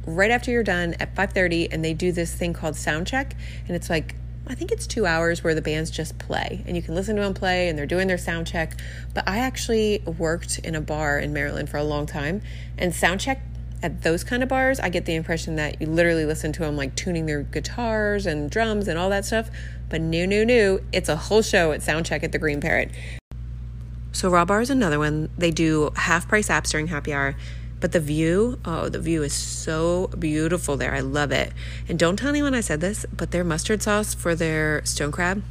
right 0.06 0.30
after 0.30 0.50
you're 0.50 0.62
done 0.62 0.94
at 1.00 1.14
5:30 1.14 1.68
and 1.72 1.82
they 1.82 1.94
do 1.94 2.12
this 2.12 2.34
thing 2.34 2.52
called 2.52 2.76
sound 2.76 3.06
check 3.06 3.34
and 3.66 3.74
it's 3.74 3.88
like 3.88 4.14
I 4.46 4.54
think 4.54 4.70
it's 4.70 4.86
2 4.86 5.06
hours 5.06 5.42
where 5.42 5.54
the 5.54 5.62
bands 5.62 5.90
just 5.90 6.18
play 6.18 6.62
and 6.66 6.76
you 6.76 6.82
can 6.82 6.94
listen 6.94 7.16
to 7.16 7.22
them 7.22 7.34
play 7.34 7.68
and 7.68 7.78
they're 7.78 7.86
doing 7.86 8.08
their 8.08 8.18
sound 8.18 8.46
check. 8.46 8.78
But 9.14 9.26
I 9.26 9.38
actually 9.38 10.02
worked 10.18 10.58
in 10.58 10.74
a 10.74 10.80
bar 10.80 11.18
in 11.18 11.32
Maryland 11.32 11.70
for 11.70 11.78
a 11.78 11.84
long 11.84 12.06
time 12.06 12.42
and 12.76 12.94
sound 12.94 13.20
check 13.20 13.40
at 13.84 14.00
those 14.00 14.24
kind 14.24 14.42
of 14.42 14.48
bars, 14.48 14.80
I 14.80 14.88
get 14.88 15.04
the 15.04 15.14
impression 15.14 15.56
that 15.56 15.78
you 15.78 15.86
literally 15.86 16.24
listen 16.24 16.52
to 16.54 16.60
them 16.60 16.74
like 16.74 16.94
tuning 16.94 17.26
their 17.26 17.42
guitars 17.42 18.24
and 18.24 18.50
drums 18.50 18.88
and 18.88 18.98
all 18.98 19.10
that 19.10 19.26
stuff. 19.26 19.50
But 19.90 20.00
new, 20.00 20.26
new, 20.26 20.46
new, 20.46 20.82
it's 20.90 21.10
a 21.10 21.16
whole 21.16 21.42
show 21.42 21.70
at 21.72 21.80
Soundcheck 21.80 22.22
at 22.22 22.32
the 22.32 22.38
Green 22.38 22.62
Parrot. 22.62 22.90
So 24.12 24.30
Raw 24.30 24.46
Bar 24.46 24.62
is 24.62 24.70
another 24.70 24.98
one. 24.98 25.28
They 25.36 25.50
do 25.50 25.90
half 25.96 26.26
price 26.26 26.48
apps 26.48 26.70
during 26.70 26.86
happy 26.86 27.12
hour. 27.12 27.36
But 27.84 27.92
the 27.92 28.00
view, 28.00 28.58
oh, 28.64 28.88
the 28.88 28.98
view 28.98 29.22
is 29.22 29.34
so 29.34 30.06
beautiful 30.18 30.78
there. 30.78 30.94
I 30.94 31.00
love 31.00 31.30
it. 31.32 31.52
And 31.86 31.98
don't 31.98 32.16
tell 32.16 32.30
anyone 32.30 32.54
I 32.54 32.62
said 32.62 32.80
this, 32.80 33.04
but 33.14 33.30
their 33.30 33.44
mustard 33.44 33.82
sauce 33.82 34.14
for 34.14 34.34
their 34.34 34.82
stone 34.86 35.12
crab, 35.12 35.42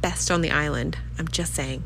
best 0.00 0.30
on 0.30 0.40
the 0.40 0.50
island. 0.50 0.96
I'm 1.18 1.28
just 1.28 1.54
saying 1.54 1.84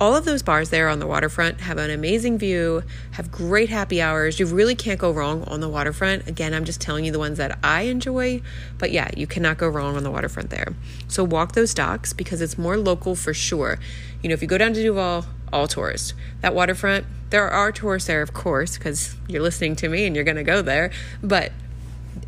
all 0.00 0.14
of 0.14 0.24
those 0.24 0.42
bars 0.42 0.70
there 0.70 0.88
on 0.88 1.00
the 1.00 1.06
waterfront 1.06 1.60
have 1.62 1.76
an 1.76 1.90
amazing 1.90 2.38
view, 2.38 2.84
have 3.12 3.32
great 3.32 3.68
happy 3.68 4.00
hours. 4.00 4.38
You 4.38 4.46
really 4.46 4.76
can't 4.76 4.98
go 4.98 5.10
wrong 5.10 5.42
on 5.44 5.60
the 5.60 5.68
waterfront. 5.68 6.28
Again, 6.28 6.54
I'm 6.54 6.64
just 6.64 6.80
telling 6.80 7.04
you 7.04 7.10
the 7.10 7.18
ones 7.18 7.38
that 7.38 7.58
I 7.64 7.82
enjoy, 7.82 8.40
but 8.78 8.92
yeah, 8.92 9.10
you 9.16 9.26
cannot 9.26 9.58
go 9.58 9.68
wrong 9.68 9.96
on 9.96 10.04
the 10.04 10.10
waterfront 10.10 10.50
there. 10.50 10.74
So 11.08 11.24
walk 11.24 11.52
those 11.52 11.74
docks 11.74 12.12
because 12.12 12.40
it's 12.40 12.56
more 12.56 12.76
local 12.76 13.16
for 13.16 13.34
sure. 13.34 13.78
You 14.22 14.28
know, 14.28 14.34
if 14.34 14.42
you 14.42 14.48
go 14.48 14.58
down 14.58 14.72
to 14.74 14.82
Duval, 14.82 15.26
all 15.52 15.66
tourist. 15.66 16.14
That 16.42 16.54
waterfront, 16.54 17.06
there 17.30 17.48
are 17.48 17.72
tourists 17.72 18.06
there, 18.06 18.22
of 18.22 18.32
course, 18.32 18.78
because 18.78 19.16
you're 19.26 19.42
listening 19.42 19.76
to 19.76 19.88
me 19.88 20.06
and 20.06 20.14
you're 20.14 20.24
going 20.24 20.36
to 20.36 20.44
go 20.44 20.62
there, 20.62 20.90
but 21.22 21.52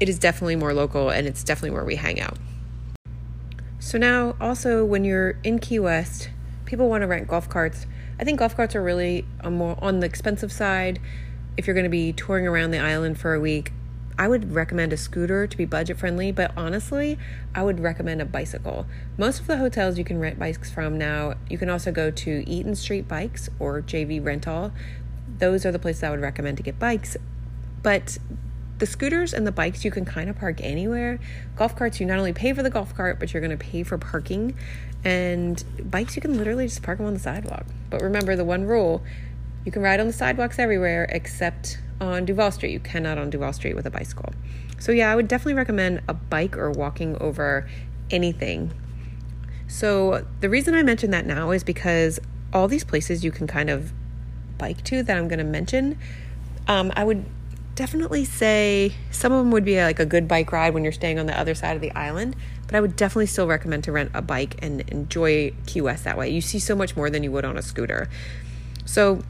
it 0.00 0.08
is 0.08 0.18
definitely 0.18 0.56
more 0.56 0.72
local 0.74 1.10
and 1.10 1.26
it's 1.26 1.44
definitely 1.44 1.70
where 1.70 1.84
we 1.84 1.96
hang 1.96 2.20
out. 2.20 2.36
So 3.78 3.96
now, 3.96 4.36
also, 4.40 4.84
when 4.84 5.04
you're 5.04 5.38
in 5.42 5.58
Key 5.58 5.78
West, 5.78 6.30
people 6.70 6.88
want 6.88 7.02
to 7.02 7.06
rent 7.08 7.26
golf 7.26 7.48
carts. 7.48 7.84
I 8.20 8.24
think 8.24 8.38
golf 8.38 8.54
carts 8.54 8.76
are 8.76 8.82
really 8.82 9.26
more 9.44 9.76
on 9.82 9.98
the 9.98 10.06
expensive 10.06 10.52
side. 10.52 11.00
If 11.56 11.66
you're 11.66 11.74
going 11.74 11.84
to 11.84 11.90
be 11.90 12.12
touring 12.12 12.46
around 12.46 12.70
the 12.70 12.78
island 12.78 13.18
for 13.18 13.34
a 13.34 13.40
week, 13.40 13.72
I 14.16 14.28
would 14.28 14.52
recommend 14.52 14.92
a 14.92 14.96
scooter 14.96 15.48
to 15.48 15.56
be 15.56 15.64
budget 15.64 15.98
friendly, 15.98 16.30
but 16.30 16.52
honestly, 16.56 17.18
I 17.56 17.64
would 17.64 17.80
recommend 17.80 18.22
a 18.22 18.24
bicycle. 18.24 18.86
Most 19.18 19.40
of 19.40 19.48
the 19.48 19.56
hotels 19.56 19.98
you 19.98 20.04
can 20.04 20.20
rent 20.20 20.38
bikes 20.38 20.70
from 20.70 20.96
now, 20.96 21.34
you 21.48 21.58
can 21.58 21.68
also 21.68 21.90
go 21.90 22.12
to 22.12 22.48
Eaton 22.48 22.76
Street 22.76 23.08
Bikes 23.08 23.48
or 23.58 23.82
JV 23.82 24.24
Rental. 24.24 24.70
Those 25.38 25.66
are 25.66 25.72
the 25.72 25.78
places 25.80 26.04
I 26.04 26.10
would 26.10 26.20
recommend 26.20 26.56
to 26.58 26.62
get 26.62 26.78
bikes. 26.78 27.16
But 27.82 28.18
the 28.80 28.86
scooters 28.86 29.32
and 29.32 29.46
the 29.46 29.52
bikes 29.52 29.84
you 29.84 29.90
can 29.90 30.04
kind 30.04 30.28
of 30.28 30.36
park 30.36 30.60
anywhere. 30.60 31.20
Golf 31.54 31.76
carts, 31.76 32.00
you 32.00 32.06
not 32.06 32.18
only 32.18 32.32
pay 32.32 32.52
for 32.52 32.62
the 32.62 32.70
golf 32.70 32.94
cart, 32.96 33.20
but 33.20 33.32
you're 33.32 33.40
going 33.40 33.56
to 33.56 33.64
pay 33.64 33.82
for 33.82 33.96
parking. 33.96 34.56
And 35.04 35.62
bikes, 35.90 36.16
you 36.16 36.22
can 36.22 36.36
literally 36.36 36.66
just 36.66 36.82
park 36.82 36.98
them 36.98 37.06
on 37.06 37.14
the 37.14 37.20
sidewalk. 37.20 37.66
But 37.88 38.02
remember 38.02 38.34
the 38.36 38.44
one 38.44 38.64
rule 38.64 39.02
you 39.64 39.70
can 39.70 39.82
ride 39.82 40.00
on 40.00 40.06
the 40.06 40.12
sidewalks 40.12 40.58
everywhere 40.58 41.06
except 41.10 41.78
on 42.00 42.24
Duval 42.24 42.50
Street. 42.50 42.72
You 42.72 42.80
cannot 42.80 43.18
on 43.18 43.30
Duval 43.30 43.52
Street 43.52 43.76
with 43.76 43.86
a 43.86 43.90
bicycle. 43.90 44.32
So, 44.78 44.92
yeah, 44.92 45.12
I 45.12 45.16
would 45.16 45.28
definitely 45.28 45.54
recommend 45.54 46.00
a 46.08 46.14
bike 46.14 46.56
or 46.56 46.70
walking 46.70 47.16
over 47.20 47.68
anything. 48.10 48.72
So, 49.68 50.26
the 50.40 50.48
reason 50.48 50.74
I 50.74 50.82
mention 50.82 51.10
that 51.10 51.26
now 51.26 51.50
is 51.50 51.62
because 51.62 52.18
all 52.52 52.66
these 52.66 52.84
places 52.84 53.22
you 53.22 53.30
can 53.30 53.46
kind 53.46 53.68
of 53.68 53.92
bike 54.56 54.82
to 54.84 55.02
that 55.02 55.16
I'm 55.16 55.28
going 55.28 55.38
to 55.38 55.44
mention, 55.44 55.98
um, 56.66 56.90
I 56.96 57.04
would 57.04 57.26
definitely 57.80 58.26
say 58.26 58.92
some 59.10 59.32
of 59.32 59.38
them 59.38 59.50
would 59.50 59.64
be 59.64 59.80
like 59.80 59.98
a 59.98 60.04
good 60.04 60.28
bike 60.28 60.52
ride 60.52 60.74
when 60.74 60.82
you're 60.82 60.92
staying 60.92 61.18
on 61.18 61.24
the 61.24 61.40
other 61.40 61.54
side 61.54 61.76
of 61.76 61.80
the 61.80 61.90
island, 61.92 62.36
but 62.66 62.74
I 62.74 62.80
would 62.82 62.94
definitely 62.94 63.24
still 63.24 63.46
recommend 63.46 63.84
to 63.84 63.92
rent 63.92 64.10
a 64.12 64.20
bike 64.20 64.56
and 64.60 64.82
enjoy 64.90 65.54
Key 65.64 65.80
West 65.80 66.04
that 66.04 66.18
way. 66.18 66.28
You 66.28 66.42
see 66.42 66.58
so 66.58 66.76
much 66.76 66.94
more 66.94 67.08
than 67.08 67.22
you 67.22 67.32
would 67.32 67.46
on 67.46 67.56
a 67.56 67.62
scooter. 67.62 68.10
So, 68.84 69.22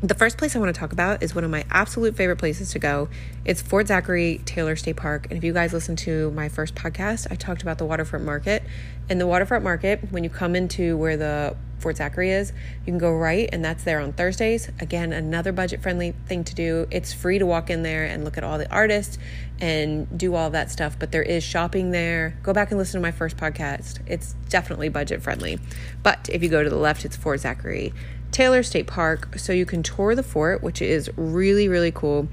the 0.00 0.14
first 0.14 0.38
place 0.38 0.56
I 0.56 0.58
want 0.58 0.74
to 0.74 0.80
talk 0.80 0.94
about 0.94 1.22
is 1.22 1.34
one 1.34 1.44
of 1.44 1.50
my 1.50 1.66
absolute 1.70 2.16
favorite 2.16 2.38
places 2.38 2.70
to 2.70 2.78
go. 2.78 3.10
It's 3.44 3.60
Fort 3.60 3.88
Zachary 3.88 4.40
Taylor 4.46 4.74
State 4.74 4.96
Park. 4.96 5.26
And 5.28 5.36
if 5.36 5.44
you 5.44 5.52
guys 5.52 5.74
listen 5.74 5.94
to 5.96 6.30
my 6.30 6.48
first 6.48 6.74
podcast, 6.74 7.26
I 7.30 7.34
talked 7.34 7.60
about 7.60 7.76
the 7.76 7.84
waterfront 7.84 8.24
market. 8.24 8.62
And 9.10 9.20
the 9.20 9.26
waterfront 9.26 9.62
market, 9.62 10.10
when 10.10 10.24
you 10.24 10.30
come 10.30 10.56
into 10.56 10.96
where 10.96 11.18
the 11.18 11.56
Fort 11.82 11.96
Zachary 11.96 12.30
is, 12.30 12.52
you 12.80 12.84
can 12.86 12.98
go 12.98 13.12
right, 13.12 13.48
and 13.52 13.64
that's 13.64 13.84
there 13.84 14.00
on 14.00 14.12
Thursdays. 14.12 14.70
Again, 14.80 15.12
another 15.12 15.52
budget 15.52 15.82
friendly 15.82 16.12
thing 16.26 16.44
to 16.44 16.54
do. 16.54 16.86
It's 16.90 17.12
free 17.12 17.38
to 17.38 17.44
walk 17.44 17.68
in 17.68 17.82
there 17.82 18.04
and 18.04 18.24
look 18.24 18.38
at 18.38 18.44
all 18.44 18.56
the 18.56 18.70
artists 18.70 19.18
and 19.60 20.06
do 20.16 20.34
all 20.34 20.50
that 20.50 20.70
stuff, 20.70 20.96
but 20.98 21.12
there 21.12 21.22
is 21.22 21.42
shopping 21.42 21.90
there. 21.90 22.38
Go 22.42 22.52
back 22.52 22.70
and 22.70 22.78
listen 22.78 23.00
to 23.00 23.02
my 23.02 23.10
first 23.10 23.36
podcast. 23.36 23.98
It's 24.06 24.34
definitely 24.48 24.88
budget 24.88 25.22
friendly. 25.22 25.58
But 26.02 26.28
if 26.32 26.42
you 26.42 26.48
go 26.48 26.62
to 26.62 26.70
the 26.70 26.76
left, 26.76 27.04
it's 27.04 27.16
Fort 27.16 27.40
Zachary. 27.40 27.92
Taylor 28.30 28.62
State 28.62 28.86
Park 28.86 29.38
so 29.38 29.52
you 29.52 29.66
can 29.66 29.82
tour 29.82 30.14
the 30.14 30.22
fort, 30.22 30.62
which 30.62 30.80
is 30.80 31.10
really, 31.16 31.68
really 31.68 31.92
cool. 31.92 32.28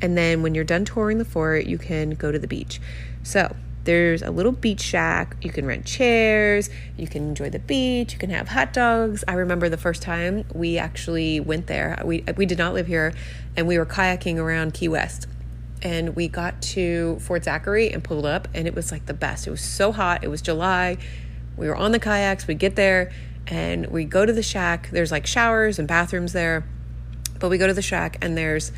And 0.00 0.16
then 0.16 0.42
when 0.42 0.54
you're 0.54 0.64
done 0.64 0.84
touring 0.84 1.18
the 1.18 1.24
fort, 1.24 1.66
you 1.66 1.76
can 1.76 2.10
go 2.10 2.30
to 2.30 2.38
the 2.38 2.46
beach. 2.46 2.80
So 3.22 3.54
there's 3.84 4.22
a 4.22 4.30
little 4.30 4.52
beach 4.52 4.80
shack. 4.80 5.36
You 5.40 5.50
can 5.50 5.64
rent 5.66 5.86
chairs. 5.86 6.68
You 6.96 7.06
can 7.06 7.28
enjoy 7.28 7.50
the 7.50 7.58
beach. 7.58 8.12
You 8.12 8.18
can 8.18 8.30
have 8.30 8.48
hot 8.48 8.72
dogs. 8.72 9.24
I 9.26 9.34
remember 9.34 9.68
the 9.68 9.78
first 9.78 10.02
time 10.02 10.44
we 10.54 10.78
actually 10.78 11.40
went 11.40 11.66
there. 11.66 12.00
We 12.04 12.24
we 12.36 12.46
did 12.46 12.58
not 12.58 12.74
live 12.74 12.86
here, 12.86 13.14
and 13.56 13.66
we 13.66 13.78
were 13.78 13.86
kayaking 13.86 14.36
around 14.36 14.74
Key 14.74 14.88
West. 14.88 15.26
And 15.82 16.14
we 16.14 16.28
got 16.28 16.60
to 16.60 17.18
Fort 17.20 17.44
Zachary 17.44 17.90
and 17.90 18.04
pulled 18.04 18.26
up, 18.26 18.48
and 18.52 18.66
it 18.66 18.74
was 18.74 18.92
like 18.92 19.06
the 19.06 19.14
best. 19.14 19.46
It 19.46 19.50
was 19.50 19.62
so 19.62 19.92
hot. 19.92 20.22
It 20.22 20.28
was 20.28 20.42
July. 20.42 20.98
We 21.56 21.68
were 21.68 21.76
on 21.76 21.92
the 21.92 21.98
kayaks. 21.98 22.46
We 22.46 22.54
get 22.54 22.76
there 22.76 23.10
and 23.46 23.86
we 23.88 24.04
go 24.04 24.24
to 24.24 24.32
the 24.32 24.42
shack. 24.42 24.90
There's 24.90 25.10
like 25.10 25.26
showers 25.26 25.78
and 25.78 25.88
bathrooms 25.88 26.32
there, 26.32 26.64
but 27.38 27.48
we 27.48 27.58
go 27.58 27.66
to 27.66 27.74
the 27.74 27.82
shack 27.82 28.18
and 28.22 28.36
there's 28.36 28.72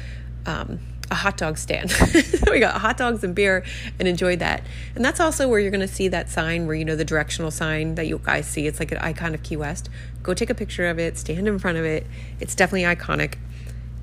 um, 0.47 0.81
a 1.13 1.15
hot 1.15 1.37
dog 1.37 1.59
stand. 1.59 1.95
we 2.51 2.59
got 2.59 2.81
hot 2.81 2.97
dogs 2.97 3.23
and 3.23 3.35
beer 3.35 3.65
and 3.99 4.09
enjoyed 4.09 4.39
that. 4.41 4.65
And 4.97 5.05
that's 5.05 5.21
also 5.21 5.47
where 5.47 5.61
you're 5.61 5.71
going 5.71 5.87
to 5.87 5.95
see 5.95 6.09
that 6.09 6.31
sign 6.31 6.67
where 6.67 6.75
you 6.75 6.85
know 6.85 6.97
the 6.97 7.05
directional 7.05 7.51
sign 7.51 7.95
that 7.97 8.07
you 8.07 8.19
guys 8.19 8.47
see. 8.47 8.67
It's 8.67 8.81
like 8.81 8.91
an 8.91 8.99
icon 8.99 9.35
of 9.35 9.43
Key 9.43 9.59
West. 9.59 9.91
Go 10.23 10.35
take 10.35 10.51
a 10.51 10.55
picture 10.55 10.89
of 10.89 10.99
it, 10.99 11.19
stand 11.19 11.47
in 11.47 11.59
front 11.59 11.77
of 11.77 11.85
it. 11.85 12.07
It's 12.41 12.55
definitely 12.55 12.85
iconic. 12.85 13.35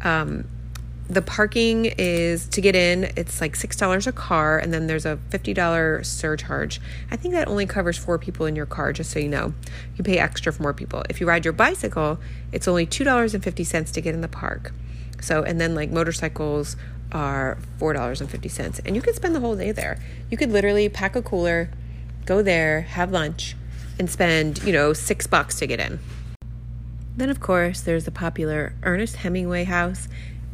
Um, 0.04 0.48
the 1.10 1.24
parking 1.24 1.86
is 1.98 2.48
to 2.50 2.62
get 2.62 2.76
in 2.76 3.06
it's 3.18 3.42
like 3.42 3.56
six 3.56 3.76
dollars 3.76 4.06
a 4.06 4.12
car 4.12 4.60
and 4.60 4.72
then 4.72 4.86
there's 4.86 5.08
a 5.08 5.18
$50 5.32 6.06
surcharge 6.06 6.80
i 7.10 7.16
think 7.16 7.34
that 7.34 7.48
only 7.48 7.66
covers 7.66 7.98
four 7.98 8.20
people 8.20 8.46
in 8.46 8.56
your 8.56 8.68
car 8.68 8.94
just 8.94 9.10
so 9.10 9.18
you 9.18 9.28
know 9.28 9.52
you 9.96 10.04
pay 10.04 10.20
extra 10.20 10.54
for 10.54 10.62
more 10.62 10.74
people 10.74 11.04
if 11.10 11.20
you 11.20 11.26
ride 11.26 11.46
your 11.46 11.52
bicycle 11.52 12.20
it's 12.52 12.68
only 12.68 12.86
$2.50 12.86 13.92
to 13.92 14.02
get 14.02 14.14
in 14.14 14.22
the 14.22 14.28
park 14.28 14.72
so 15.20 15.44
and 15.44 15.60
then 15.60 15.76
like 15.76 15.90
motorcycles 15.90 16.76
are 17.12 17.58
$4.50 17.80 18.82
and 18.86 18.96
you 18.96 19.02
could 19.02 19.16
spend 19.16 19.36
the 19.36 19.40
whole 19.40 19.56
day 19.56 19.72
there 19.72 20.00
you 20.30 20.38
could 20.38 20.52
literally 20.52 20.90
pack 20.90 21.16
a 21.16 21.22
cooler 21.22 21.70
go 22.26 22.42
there 22.42 22.82
have 22.82 23.12
lunch 23.12 23.56
and 23.98 24.10
spend 24.10 24.62
you 24.64 24.72
know 24.72 24.94
six 24.94 25.28
bucks 25.28 25.58
to 25.60 25.68
get 25.68 25.80
in 25.80 26.00
then, 27.20 27.30
of 27.30 27.42
course, 27.42 27.82
there's 27.82 28.06
the 28.06 28.12
popular 28.12 28.74
Ernest 28.82 29.18
Hemingway 29.18 29.66
House. 29.66 30.08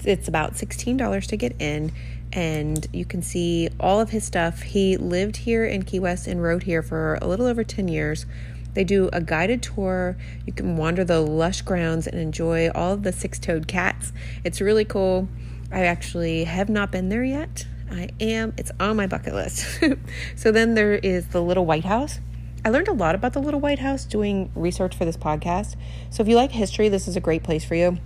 It's 0.04 0.28
about 0.28 0.56
$16 0.56 1.28
to 1.28 1.38
get 1.38 1.56
in, 1.62 1.92
and 2.34 2.88
you 2.92 3.06
can 3.06 3.22
see 3.22 3.70
all 3.80 4.02
of 4.02 4.10
his 4.10 4.24
stuff. 4.24 4.64
He 4.64 4.98
lived 4.98 5.38
here 5.38 5.64
in 5.64 5.84
Key 5.84 6.00
West 6.00 6.26
and 6.26 6.42
wrote 6.42 6.64
here 6.64 6.82
for 6.82 7.20
a 7.22 7.28
little 7.28 7.46
over 7.46 7.64
10 7.64 7.88
years. 7.88 8.26
They 8.74 8.84
do 8.84 9.12
a 9.14 9.22
guided 9.22 9.62
tour. 9.62 10.18
You 10.48 10.54
can 10.54 10.76
wander 10.76 11.04
the 11.04 11.20
lush 11.20 11.62
grounds 11.62 12.08
and 12.08 12.20
enjoy 12.20 12.72
all 12.74 12.94
of 12.94 13.04
the 13.04 13.12
six 13.12 13.38
toed 13.38 13.68
cats. 13.68 14.12
It's 14.44 14.60
really 14.60 14.86
cool. 14.86 15.28
I 15.72 15.86
actually 15.86 16.44
have 16.44 16.70
not 16.70 16.92
been 16.92 17.10
there 17.10 17.24
yet. 17.24 17.66
I 17.92 18.10
am, 18.20 18.54
it's 18.58 18.72
on 18.80 18.96
my 18.96 19.08
bucket 19.08 19.34
list. 19.34 19.84
so 20.36 20.52
then 20.52 20.74
there 20.74 20.96
is 20.96 21.28
the 21.28 21.42
Little 21.42 21.66
White 21.66 21.86
House. 21.86 22.20
I 22.64 22.70
learned 22.70 22.88
a 22.88 22.94
lot 22.94 23.14
about 23.14 23.34
the 23.34 23.40
Little 23.40 23.60
White 23.60 23.80
House 23.80 24.06
doing 24.06 24.52
research 24.56 24.96
for 24.96 25.06
this 25.06 25.18
podcast. 25.18 25.76
So 26.10 26.24
if 26.24 26.30
you 26.30 26.36
like 26.36 26.52
history, 26.52 26.90
this 26.90 27.08
is 27.08 27.16
a 27.16 27.20
great 27.20 27.44
place 27.44 27.64
for 27.64 27.76
you. 27.76 28.00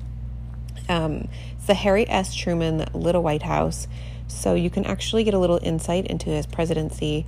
Um, 0.90 1.30
it's 1.56 1.68
the 1.68 1.76
Harry 1.76 2.10
S. 2.10 2.36
Truman 2.36 2.86
Little 2.94 3.24
White 3.24 3.44
House. 3.44 3.88
So 4.28 4.56
you 4.56 4.70
can 4.70 4.86
actually 4.86 5.24
get 5.24 5.34
a 5.34 5.40
little 5.40 5.60
insight 5.62 6.08
into 6.08 6.30
his 6.30 6.46
presidency. 6.46 7.26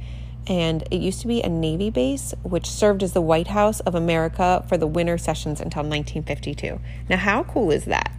And 0.47 0.83
it 0.91 0.97
used 0.97 1.21
to 1.21 1.27
be 1.27 1.41
a 1.41 1.49
Navy 1.49 1.89
base, 1.89 2.33
which 2.43 2.69
served 2.69 3.03
as 3.03 3.13
the 3.13 3.21
White 3.21 3.47
House 3.47 3.79
of 3.81 3.95
America 3.95 4.65
for 4.67 4.75
the 4.75 4.87
winter 4.87 5.17
sessions 5.17 5.61
until 5.61 5.83
1952. 5.83 6.81
Now, 7.09 7.17
how 7.17 7.43
cool 7.43 7.71
is 7.71 7.85
that? 7.85 8.11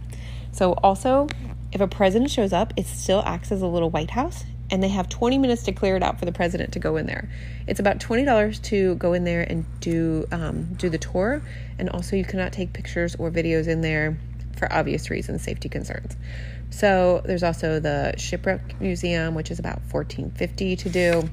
So, 0.51 0.73
also, 0.73 1.27
if 1.73 1.81
a 1.81 1.87
president 1.87 2.29
shows 2.29 2.53
up, 2.53 2.71
it 2.77 2.85
still 2.85 3.23
acts 3.25 3.51
as 3.51 3.63
a 3.63 3.67
little 3.67 3.89
White 3.89 4.11
House, 4.11 4.43
and 4.69 4.81
they 4.81 4.89
have 4.89 5.09
20 5.09 5.39
minutes 5.39 5.63
to 5.63 5.71
clear 5.71 5.95
it 5.95 6.03
out 6.03 6.19
for 6.19 6.25
the 6.25 6.31
president 6.31 6.73
to 6.73 6.79
go 6.79 6.97
in 6.97 7.07
there. 7.07 7.29
It's 7.67 7.79
about 7.79 7.97
$20 7.97 8.61
to 8.63 8.95
go 8.95 9.13
in 9.13 9.23
there 9.23 9.41
and 9.41 9.65
do 9.79 10.25
um, 10.31 10.75
do 10.75 10.89
the 10.89 10.99
tour, 10.99 11.41
and 11.79 11.89
also 11.89 12.15
you 12.15 12.25
cannot 12.25 12.53
take 12.53 12.73
pictures 12.73 13.15
or 13.15 13.31
videos 13.31 13.67
in 13.67 13.81
there 13.81 14.17
for 14.55 14.71
obvious 14.71 15.09
reasons, 15.09 15.41
safety 15.41 15.67
concerns. 15.67 16.15
So 16.69 17.21
there's 17.25 17.43
also 17.43 17.79
the 17.79 18.13
Shipwreck 18.17 18.79
Museum, 18.79 19.33
which 19.33 19.49
is 19.49 19.57
about 19.57 19.81
1450 19.91 20.75
to 20.75 20.89
do. 20.89 21.29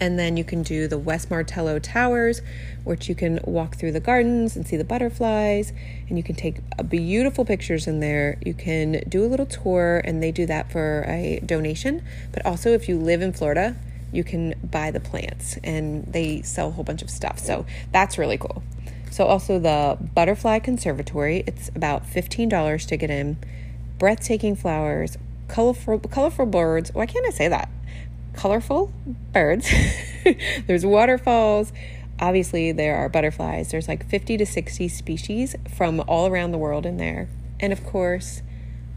And 0.00 0.18
then 0.18 0.36
you 0.36 0.44
can 0.44 0.62
do 0.62 0.86
the 0.86 0.98
West 0.98 1.30
Martello 1.30 1.78
Towers, 1.78 2.40
which 2.84 3.08
you 3.08 3.14
can 3.14 3.40
walk 3.44 3.76
through 3.76 3.92
the 3.92 4.00
gardens 4.00 4.54
and 4.54 4.66
see 4.66 4.76
the 4.76 4.84
butterflies, 4.84 5.72
and 6.08 6.16
you 6.16 6.22
can 6.22 6.36
take 6.36 6.58
uh, 6.78 6.84
beautiful 6.84 7.44
pictures 7.44 7.86
in 7.86 8.00
there. 8.00 8.38
You 8.44 8.54
can 8.54 9.02
do 9.08 9.24
a 9.24 9.26
little 9.26 9.46
tour, 9.46 10.00
and 10.04 10.22
they 10.22 10.30
do 10.30 10.46
that 10.46 10.70
for 10.70 11.04
a 11.08 11.40
donation. 11.44 12.04
But 12.32 12.46
also, 12.46 12.70
if 12.70 12.88
you 12.88 12.96
live 12.96 13.22
in 13.22 13.32
Florida, 13.32 13.76
you 14.12 14.22
can 14.24 14.54
buy 14.62 14.90
the 14.90 15.00
plants, 15.00 15.58
and 15.64 16.04
they 16.12 16.42
sell 16.42 16.68
a 16.68 16.70
whole 16.70 16.84
bunch 16.84 17.02
of 17.02 17.10
stuff. 17.10 17.38
So 17.38 17.66
that's 17.92 18.18
really 18.18 18.38
cool. 18.38 18.62
So, 19.10 19.24
also 19.24 19.58
the 19.58 19.98
Butterfly 20.14 20.60
Conservatory, 20.60 21.42
it's 21.46 21.70
about 21.74 22.06
$15 22.06 22.86
to 22.86 22.96
get 22.96 23.10
in. 23.10 23.38
Breathtaking 23.98 24.54
flowers, 24.54 25.18
colorful, 25.48 25.98
colorful 25.98 26.46
birds. 26.46 26.94
Why 26.94 27.06
can't 27.06 27.26
I 27.26 27.30
say 27.30 27.48
that? 27.48 27.68
Colorful 28.38 28.92
birds. 29.32 29.68
There's 30.66 30.86
waterfalls. 30.86 31.72
Obviously, 32.20 32.72
there 32.72 32.96
are 32.96 33.08
butterflies. 33.08 33.70
There's 33.70 33.88
like 33.88 34.08
50 34.08 34.36
to 34.36 34.46
60 34.46 34.88
species 34.88 35.56
from 35.76 36.00
all 36.06 36.28
around 36.28 36.52
the 36.52 36.58
world 36.58 36.86
in 36.86 36.98
there. 36.98 37.28
And 37.58 37.72
of 37.72 37.84
course, 37.84 38.42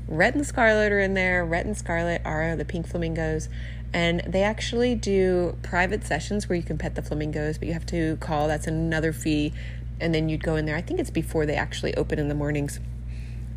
Red 0.08 0.36
and 0.36 0.46
Scarlet 0.46 0.92
are 0.92 1.00
in 1.00 1.16
there. 1.16 1.44
Red 1.44 1.66
and 1.66 1.76
Scarlet 1.76 2.22
are 2.24 2.56
the 2.56 2.66
pink 2.66 2.88
flamingos. 2.88 3.50
And 3.94 4.22
they 4.28 4.44
actually 4.44 4.94
do 4.94 5.58
private 5.64 6.06
sessions 6.06 6.48
where 6.48 6.56
you 6.56 6.64
can 6.64 6.78
pet 6.78 6.96
the 6.96 7.02
flamingos, 7.02 7.58
but 7.58 7.68
you 7.68 7.74
have 7.74 7.86
to 7.88 8.18
call. 8.18 8.48
That's 8.48 8.68
another 8.68 9.12
fee 9.12 9.54
and 10.02 10.14
then 10.14 10.28
you'd 10.28 10.44
go 10.44 10.56
in 10.56 10.66
there. 10.66 10.76
I 10.76 10.82
think 10.82 11.00
it's 11.00 11.12
before 11.12 11.46
they 11.46 11.56
actually 11.56 11.96
open 11.96 12.20
in 12.20 12.28
the 12.28 12.36
mornings. 12.36 12.80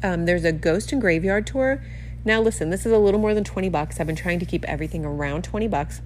Um, 0.03 0.27
there's 0.27 0.45
a 0.45 0.53
ghost 0.53 0.93
and 0.93 1.01
graveyard 1.01 1.47
tour. 1.47 1.83
Now, 2.27 2.41
listen, 2.41 2.71
this 2.71 2.87
is 2.87 2.93
a 2.93 2.99
little 2.99 3.21
more 3.21 3.35
than 3.35 3.45
20 3.45 3.69
bucks. 3.69 4.01
I've 4.01 4.07
been 4.07 4.17
trying 4.17 4.39
to 4.39 4.47
keep 4.47 4.65
everything 4.65 5.05
around 5.05 5.45
20 5.45 5.69
bucks. 5.69 6.01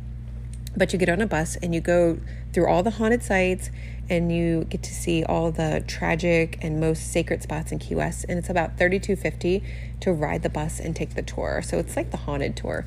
But 0.76 0.92
you 0.92 0.98
get 0.98 1.08
on 1.08 1.20
a 1.20 1.26
bus 1.26 1.56
and 1.56 1.75
you 1.75 1.80
go 1.80 2.18
through 2.52 2.66
all 2.66 2.82
the 2.82 2.90
haunted 2.90 3.22
sites 3.22 3.70
and 4.10 4.32
you 4.32 4.64
get 4.64 4.82
to 4.82 4.94
see 4.94 5.25
all 5.25 5.50
the 5.52 5.84
tragic 5.87 6.58
and 6.60 6.80
most 6.80 7.12
sacred 7.12 7.42
spots 7.42 7.70
in 7.70 7.78
Key 7.78 7.94
West. 7.94 8.26
And 8.28 8.38
it's 8.38 8.50
about 8.50 8.76
32.50 8.76 9.62
to 10.00 10.12
ride 10.12 10.42
the 10.42 10.48
bus 10.48 10.80
and 10.80 10.94
take 10.94 11.14
the 11.14 11.22
tour. 11.22 11.62
So 11.62 11.78
it's 11.78 11.96
like 11.96 12.10
the 12.10 12.16
haunted 12.16 12.56
tour. 12.56 12.84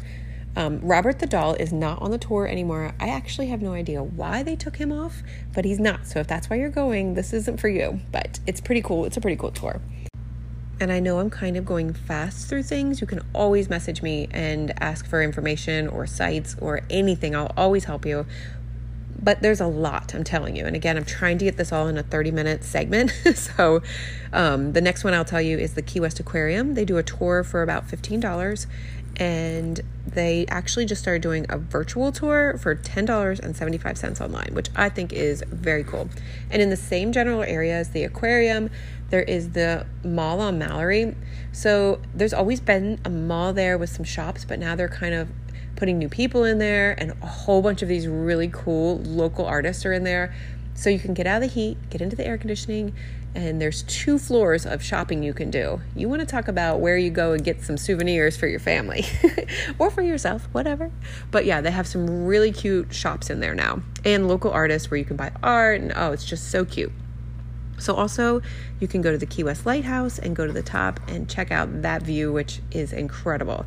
Um, 0.55 0.81
Robert 0.81 1.19
the 1.19 1.25
Doll 1.25 1.53
is 1.53 1.71
not 1.71 2.01
on 2.01 2.11
the 2.11 2.17
tour 2.17 2.45
anymore. 2.45 2.93
I 2.99 3.07
actually 3.07 3.47
have 3.47 3.61
no 3.61 3.71
idea 3.71 4.03
why 4.03 4.43
they 4.43 4.57
took 4.57 4.75
him 4.75 4.91
off, 4.91 5.23
but 5.53 5.63
he's 5.63 5.79
not. 5.79 6.05
So 6.05 6.19
if 6.19 6.27
that's 6.27 6.49
why 6.49 6.57
you're 6.57 6.69
going, 6.69 7.13
this 7.13 7.31
isn't 7.31 7.61
for 7.61 7.69
you. 7.69 8.01
But 8.11 8.41
it's 8.45 8.59
pretty 8.59 8.81
cool. 8.81 9.05
It's 9.05 9.15
a 9.15 9.21
pretty 9.21 9.37
cool 9.37 9.51
tour. 9.51 9.81
And 10.81 10.91
I 10.91 10.99
know 10.99 11.19
I'm 11.19 11.29
kind 11.29 11.57
of 11.57 11.63
going 11.63 11.93
fast 11.93 12.49
through 12.49 12.63
things. 12.63 13.01
You 13.01 13.07
can 13.07 13.21
always 13.33 13.69
message 13.69 14.01
me 14.01 14.27
and 14.31 14.73
ask 14.81 15.05
for 15.05 15.21
information 15.21 15.87
or 15.87 16.07
sites 16.07 16.55
or 16.59 16.81
anything. 16.89 17.35
I'll 17.35 17.53
always 17.55 17.83
help 17.83 18.03
you. 18.03 18.25
But 19.23 19.43
there's 19.43 19.61
a 19.61 19.67
lot 19.67 20.15
i'm 20.15 20.23
telling 20.23 20.55
you. 20.55 20.65
And 20.65 20.75
again 20.75 20.97
i'm 20.97 21.05
trying 21.05 21.37
to 21.37 21.45
get 21.45 21.55
this 21.55 21.71
all 21.71 21.87
in 21.87 21.99
a 21.99 22.03
30 22.03 22.31
minute 22.31 22.63
segment. 22.63 23.13
So 23.35 23.83
um, 24.33 24.73
the 24.73 24.81
next 24.81 25.03
one 25.03 25.13
i'll 25.13 25.23
tell 25.23 25.41
you 25.41 25.59
is 25.59 25.75
the 25.75 25.83
key 25.83 25.99
west 25.99 26.19
aquarium. 26.19 26.73
They 26.73 26.83
do 26.83 26.97
a 26.97 27.03
tour 27.03 27.43
for 27.43 27.61
about 27.61 27.87
$15 27.87 28.65
and 29.17 29.81
they 30.07 30.45
actually 30.47 30.85
just 30.85 31.01
started 31.01 31.21
doing 31.21 31.45
a 31.49 31.57
virtual 31.57 32.11
tour 32.11 32.57
for 32.57 32.75
$10.75 32.75 34.21
online 34.21 34.49
which 34.53 34.69
i 34.75 34.89
think 34.89 35.13
is 35.13 35.43
very 35.47 35.83
cool 35.83 36.09
and 36.49 36.61
in 36.61 36.69
the 36.69 36.77
same 36.77 37.11
general 37.11 37.43
area 37.43 37.75
as 37.75 37.89
the 37.89 38.03
aquarium 38.03 38.69
there 39.09 39.23
is 39.23 39.51
the 39.51 39.85
mall 40.03 40.39
on 40.39 40.57
mallory 40.57 41.15
so 41.51 41.99
there's 42.13 42.33
always 42.33 42.59
been 42.59 42.99
a 43.05 43.09
mall 43.09 43.53
there 43.53 43.77
with 43.77 43.89
some 43.89 44.05
shops 44.05 44.45
but 44.45 44.57
now 44.57 44.75
they're 44.75 44.87
kind 44.87 45.13
of 45.13 45.27
putting 45.81 45.97
new 45.97 46.09
people 46.09 46.43
in 46.43 46.59
there, 46.59 46.93
and 46.99 47.11
a 47.23 47.25
whole 47.25 47.59
bunch 47.59 47.81
of 47.81 47.87
these 47.87 48.07
really 48.07 48.47
cool 48.53 48.99
local 48.99 49.47
artists 49.47 49.83
are 49.83 49.91
in 49.91 50.03
there. 50.03 50.31
So 50.73 50.89
you 50.89 50.99
can 50.99 51.13
get 51.13 51.27
out 51.27 51.43
of 51.43 51.49
the 51.49 51.53
heat, 51.53 51.77
get 51.89 52.01
into 52.01 52.15
the 52.15 52.25
air 52.25 52.37
conditioning, 52.37 52.93
and 53.33 53.61
there's 53.61 53.83
two 53.83 54.17
floors 54.17 54.65
of 54.65 54.83
shopping 54.83 55.23
you 55.23 55.33
can 55.33 55.51
do. 55.51 55.79
You 55.95 56.09
want 56.09 56.21
to 56.21 56.25
talk 56.25 56.47
about 56.47 56.79
where 56.79 56.97
you 56.97 57.09
go 57.09 57.33
and 57.33 57.43
get 57.43 57.61
some 57.61 57.77
souvenirs 57.77 58.35
for 58.35 58.47
your 58.47 58.59
family 58.59 59.05
or 59.79 59.89
for 59.89 60.01
yourself, 60.01 60.47
whatever. 60.51 60.91
But 61.29 61.45
yeah, 61.45 61.61
they 61.61 61.71
have 61.71 61.87
some 61.87 62.25
really 62.25 62.51
cute 62.51 62.93
shops 62.93 63.29
in 63.29 63.39
there 63.39 63.55
now 63.55 63.81
and 64.03 64.27
local 64.27 64.51
artists 64.51 64.89
where 64.89 64.97
you 64.97 65.05
can 65.05 65.17
buy 65.17 65.31
art, 65.43 65.81
and 65.81 65.93
oh, 65.95 66.11
it's 66.11 66.25
just 66.25 66.49
so 66.49 66.65
cute. 66.65 66.91
So, 67.77 67.95
also, 67.95 68.41
you 68.79 68.87
can 68.87 69.01
go 69.01 69.11
to 69.11 69.17
the 69.17 69.25
Key 69.25 69.43
West 69.43 69.65
Lighthouse 69.65 70.19
and 70.19 70.35
go 70.35 70.45
to 70.45 70.53
the 70.53 70.61
top 70.61 70.99
and 71.07 71.27
check 71.27 71.51
out 71.51 71.81
that 71.81 72.03
view, 72.03 72.31
which 72.31 72.61
is 72.69 72.93
incredible. 72.93 73.65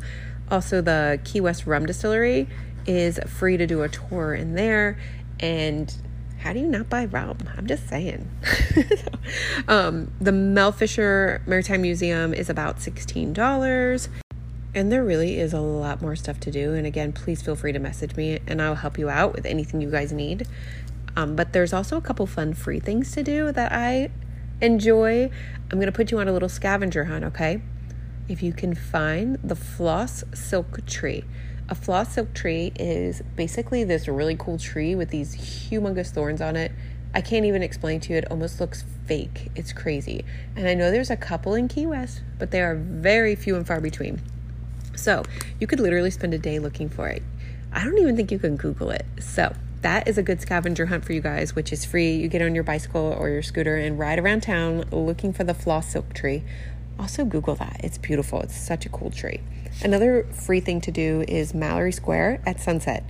Also, 0.49 0.79
the 0.79 1.19
Key 1.25 1.41
West 1.41 1.67
Rum 1.67 1.85
Distillery 1.85 2.47
is 2.85 3.19
free 3.27 3.57
to 3.57 3.67
do 3.67 3.81
a 3.83 3.89
tour 3.89 4.33
in 4.33 4.55
there. 4.55 4.97
And 5.41 5.93
how 6.39 6.53
do 6.53 6.59
you 6.59 6.67
not 6.67 6.89
buy 6.89 7.05
rum? 7.05 7.37
I'm 7.57 7.67
just 7.67 7.87
saying. 7.87 8.29
um, 9.67 10.11
the 10.21 10.31
Mel 10.31 10.71
Fisher 10.71 11.41
Maritime 11.45 11.81
Museum 11.81 12.33
is 12.33 12.49
about 12.49 12.77
$16. 12.77 14.07
And 14.73 14.91
there 14.91 15.03
really 15.03 15.39
is 15.39 15.53
a 15.53 15.61
lot 15.61 16.01
more 16.01 16.15
stuff 16.15 16.39
to 16.41 16.51
do. 16.51 16.73
And 16.73 16.85
again, 16.85 17.13
please 17.13 17.41
feel 17.41 17.55
free 17.55 17.71
to 17.71 17.79
message 17.79 18.15
me 18.15 18.39
and 18.45 18.61
I'll 18.61 18.75
help 18.75 18.97
you 18.97 19.09
out 19.09 19.33
with 19.33 19.45
anything 19.45 19.81
you 19.81 19.89
guys 19.89 20.11
need. 20.11 20.47
Um, 21.15 21.35
but 21.35 21.53
there's 21.53 21.71
also 21.73 21.97
a 21.97 22.01
couple 22.01 22.27
fun 22.27 22.53
free 22.53 22.79
things 22.79 23.11
to 23.13 23.23
do 23.23 23.51
that 23.53 23.71
I 23.71 24.11
enjoy. 24.61 25.31
I'm 25.71 25.77
going 25.77 25.85
to 25.85 25.91
put 25.91 26.11
you 26.11 26.19
on 26.19 26.27
a 26.27 26.33
little 26.33 26.49
scavenger 26.49 27.05
hunt, 27.05 27.23
okay? 27.25 27.61
if 28.27 28.41
you 28.41 28.53
can 28.53 28.73
find 28.73 29.37
the 29.43 29.55
floss 29.55 30.23
silk 30.33 30.85
tree. 30.85 31.23
A 31.67 31.73
floss 31.73 32.13
silk 32.13 32.35
tree 32.35 32.71
is 32.79 33.23
basically 33.35 33.83
this 33.83 34.07
really 34.07 34.35
cool 34.35 34.59
tree 34.59 34.93
with 34.93 35.09
these 35.09 35.35
humongous 35.35 36.11
thorns 36.11 36.39
on 36.39 36.55
it. 36.55 36.71
I 37.11 37.21
can't 37.21 37.45
even 37.45 37.63
explain 37.63 37.99
to 38.01 38.13
you, 38.13 38.19
it 38.19 38.29
almost 38.29 38.59
looks 38.59 38.85
fake. 39.07 39.49
It's 39.55 39.73
crazy. 39.73 40.25
And 40.55 40.67
I 40.67 40.75
know 40.75 40.91
there's 40.91 41.09
a 41.09 41.17
couple 41.17 41.55
in 41.55 41.67
Key 41.67 41.87
West, 41.87 42.21
but 42.37 42.51
they 42.51 42.61
are 42.61 42.75
very 42.75 43.35
few 43.35 43.55
and 43.55 43.65
far 43.65 43.81
between. 43.81 44.21
So 44.95 45.23
you 45.59 45.65
could 45.65 45.79
literally 45.79 46.11
spend 46.11 46.35
a 46.35 46.37
day 46.37 46.59
looking 46.59 46.87
for 46.87 47.07
it. 47.07 47.23
I 47.73 47.83
don't 47.83 47.97
even 47.97 48.15
think 48.15 48.31
you 48.31 48.37
can 48.37 48.57
Google 48.57 48.91
it. 48.91 49.05
So 49.19 49.55
that 49.81 50.07
is 50.07 50.19
a 50.19 50.23
good 50.23 50.41
scavenger 50.41 50.85
hunt 50.85 51.03
for 51.03 51.13
you 51.13 51.21
guys, 51.21 51.55
which 51.55 51.73
is 51.73 51.83
free. 51.83 52.15
You 52.15 52.27
get 52.27 52.43
on 52.43 52.53
your 52.53 52.63
bicycle 52.63 53.15
or 53.19 53.29
your 53.29 53.41
scooter 53.41 53.75
and 53.75 53.97
ride 53.97 54.19
around 54.19 54.41
town 54.41 54.85
looking 54.91 55.33
for 55.33 55.43
the 55.43 55.55
floss 55.55 55.89
silk 55.89 56.13
tree 56.13 56.43
also 56.99 57.25
Google 57.25 57.55
that. 57.55 57.81
It's 57.83 57.97
beautiful. 57.97 58.41
It's 58.41 58.55
such 58.55 58.85
a 58.85 58.89
cool 58.89 59.11
tree. 59.11 59.41
Another 59.83 60.23
free 60.31 60.59
thing 60.59 60.81
to 60.81 60.91
do 60.91 61.23
is 61.27 61.53
Mallory 61.53 61.91
Square 61.91 62.41
at 62.45 62.59
sunset. 62.59 63.03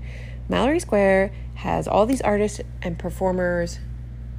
Mallory 0.50 0.80
Square 0.80 1.32
has 1.56 1.88
all 1.88 2.06
these 2.06 2.22
artists 2.22 2.62
and 2.82 2.98
performers 3.00 3.80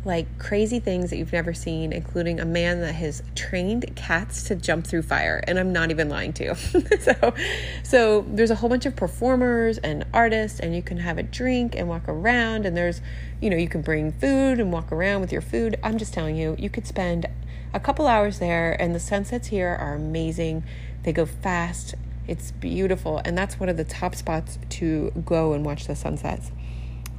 like 0.07 0.38
crazy 0.38 0.79
things 0.79 1.11
that 1.11 1.16
you've 1.16 1.33
never 1.33 1.53
seen, 1.53 1.92
including 1.92 2.38
a 2.38 2.45
man 2.45 2.81
that 2.81 2.95
has 2.95 3.23
trained 3.35 3.95
cats 3.97 4.45
to 4.45 4.55
jump 4.55 4.87
through 4.87 5.03
fire. 5.03 5.42
And 5.47 5.59
I'm 5.59 5.73
not 5.73 5.90
even 5.90 6.09
lying 6.09 6.33
to 6.35 6.45
you. 6.45 6.55
so, 7.01 7.35
so 7.83 8.25
there's 8.29 8.53
a 8.53 8.55
whole 8.55 8.71
bunch 8.71 8.87
of 8.87 8.95
performers 8.95 9.79
and 9.79 10.07
artists, 10.14 10.61
and 10.61 10.75
you 10.75 10.83
can 10.83 10.99
have 10.99 11.19
a 11.19 11.25
drink 11.25 11.75
and 11.75 11.88
walk 11.88 12.09
around. 12.09 12.64
And 12.64 12.77
there's, 12.77 13.01
you 13.40 13.51
know, 13.51 13.57
you 13.57 13.69
can 13.69 13.83
bring 13.83 14.12
food 14.12 14.61
and 14.61 14.73
walk 14.73 14.92
around 14.92 15.21
with 15.21 15.33
your 15.33 15.42
food. 15.42 15.77
I'm 15.83 15.99
just 15.99 16.14
telling 16.14 16.37
you, 16.37 16.55
you 16.57 16.71
could 16.71 16.87
spend 16.87 17.27
a 17.75 17.81
couple 17.81 18.07
hours 18.07 18.38
there, 18.38 18.81
and 18.81 18.95
the 18.95 19.01
sunsets 19.01 19.49
here 19.49 19.77
are 19.79 19.95
amazing. 19.95 20.62
They 21.03 21.12
go 21.12 21.27
fast, 21.27 21.95
it's 22.29 22.53
beautiful, 22.53 23.21
and 23.25 23.37
that's 23.37 23.59
one 23.59 23.69
of 23.69 23.77
the 23.77 23.85
top 23.85 24.14
spots 24.14 24.59
to 24.71 25.11
go 25.25 25.53
and 25.53 25.64
watch 25.64 25.87
the 25.87 25.97
sunsets. 25.97 26.53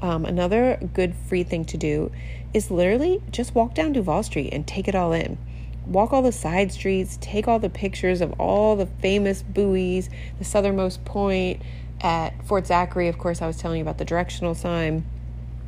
Um, 0.02 0.26
another 0.26 0.80
good 0.94 1.16
free 1.16 1.44
thing 1.44 1.66
to 1.66 1.78
do 1.78 2.12
is 2.54 2.70
literally 2.72 3.22
just 3.32 3.56
walk 3.56 3.74
down 3.74 3.94
Duval 3.94 4.24
Street 4.24 4.54
and 4.54 4.68
take 4.68 4.88
it 4.88 4.96
all 4.96 5.12
in. 5.12 5.38
Walk 5.86 6.12
all 6.14 6.22
the 6.22 6.32
side 6.32 6.72
streets, 6.72 7.18
take 7.22 7.48
all 7.48 7.60
the 7.60 7.70
pictures 7.70 8.22
of 8.22 8.34
all 8.40 8.76
the 8.76 8.86
famous 8.86 9.42
buoys, 9.42 10.10
the 10.38 10.44
southernmost 10.44 11.06
point 11.06 11.62
at 12.02 12.46
Fort 12.46 12.68
Zachary. 12.68 13.08
Of 13.08 13.18
course, 13.18 13.42
I 13.42 13.48
was 13.48 13.58
telling 13.58 13.78
you 13.78 13.84
about 13.84 13.98
the 13.98 14.06
directional 14.06 14.54
sign. 14.54 15.06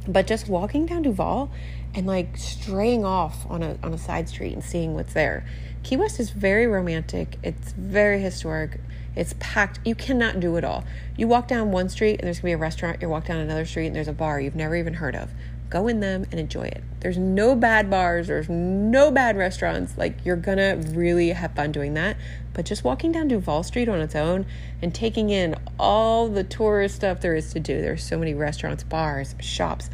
But 0.07 0.27
just 0.27 0.47
walking 0.47 0.85
down 0.85 1.03
Duval 1.03 1.49
and 1.93 2.05
like 2.05 2.37
straying 2.37 3.05
off 3.05 3.45
on 3.49 3.63
a 3.63 3.77
on 3.83 3.93
a 3.93 3.97
side 3.97 4.29
street 4.29 4.53
and 4.53 4.63
seeing 4.63 4.93
what's 4.93 5.13
there. 5.13 5.45
Key 5.83 5.97
West 5.97 6.19
is 6.19 6.29
very 6.29 6.67
romantic. 6.67 7.37
It's 7.43 7.71
very 7.73 8.19
historic. 8.19 8.79
It's 9.15 9.35
packed. 9.39 9.79
You 9.85 9.95
cannot 9.95 10.39
do 10.39 10.55
it 10.55 10.63
all. 10.63 10.83
You 11.17 11.27
walk 11.27 11.47
down 11.47 11.71
one 11.71 11.89
street 11.89 12.19
and 12.19 12.27
there's 12.27 12.39
gonna 12.39 12.49
be 12.49 12.53
a 12.53 12.57
restaurant. 12.57 13.01
You 13.01 13.09
walk 13.09 13.25
down 13.25 13.37
another 13.37 13.65
street 13.65 13.87
and 13.87 13.95
there's 13.95 14.07
a 14.07 14.13
bar 14.13 14.39
you've 14.39 14.55
never 14.55 14.75
even 14.75 14.95
heard 14.95 15.15
of. 15.15 15.31
Go 15.69 15.87
in 15.87 15.99
them 15.99 16.25
and 16.31 16.39
enjoy 16.39 16.63
it. 16.63 16.83
There's 16.99 17.17
no 17.17 17.55
bad 17.55 17.89
bars. 17.89 18.27
There's 18.27 18.49
no 18.49 19.11
bad 19.11 19.37
restaurants. 19.37 19.97
Like 19.97 20.25
you're 20.25 20.35
gonna 20.35 20.77
really 20.89 21.29
have 21.29 21.53
fun 21.53 21.71
doing 21.71 21.93
that. 21.95 22.17
But 22.53 22.65
just 22.65 22.83
walking 22.83 23.11
down 23.11 23.27
Duval 23.27 23.63
Street 23.63 23.87
on 23.87 24.01
its 24.01 24.15
own 24.15 24.45
and 24.81 24.93
taking 24.93 25.29
in 25.29 25.55
all 25.79 26.27
the 26.27 26.43
tourist 26.43 26.95
stuff 26.95 27.21
there 27.21 27.35
is 27.35 27.53
to 27.53 27.59
do. 27.59 27.81
There's 27.81 28.03
so 28.03 28.17
many 28.17 28.33
restaurants, 28.33 28.83
bars, 28.83 29.35
shops 29.39 29.89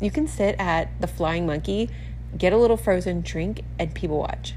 you 0.00 0.10
can 0.10 0.28
sit 0.28 0.54
at 0.58 0.88
the 1.00 1.06
Flying 1.06 1.46
Monkey, 1.46 1.90
get 2.36 2.52
a 2.52 2.56
little 2.56 2.76
frozen 2.76 3.20
drink, 3.20 3.62
and 3.78 3.94
people 3.94 4.18
watch. 4.18 4.54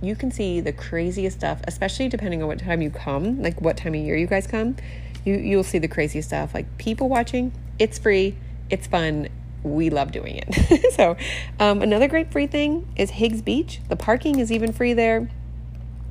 You 0.00 0.14
can 0.14 0.30
see 0.30 0.60
the 0.60 0.72
craziest 0.72 1.38
stuff, 1.38 1.60
especially 1.66 2.08
depending 2.08 2.42
on 2.42 2.48
what 2.48 2.60
time 2.60 2.82
you 2.82 2.90
come, 2.90 3.42
like 3.42 3.60
what 3.60 3.76
time 3.76 3.94
of 3.94 4.00
year 4.00 4.16
you 4.16 4.26
guys 4.26 4.46
come. 4.46 4.76
You 5.24 5.34
you'll 5.34 5.64
see 5.64 5.78
the 5.78 5.88
craziest 5.88 6.28
stuff, 6.28 6.54
like 6.54 6.78
people 6.78 7.08
watching. 7.08 7.52
It's 7.78 7.98
free, 7.98 8.36
it's 8.70 8.86
fun. 8.86 9.28
We 9.62 9.90
love 9.90 10.12
doing 10.12 10.36
it. 10.36 10.92
so, 10.94 11.16
um, 11.58 11.82
another 11.82 12.06
great 12.06 12.30
free 12.30 12.46
thing 12.46 12.86
is 12.96 13.10
Higgs 13.10 13.42
Beach. 13.42 13.80
The 13.88 13.96
parking 13.96 14.38
is 14.38 14.52
even 14.52 14.72
free 14.72 14.94
there, 14.94 15.28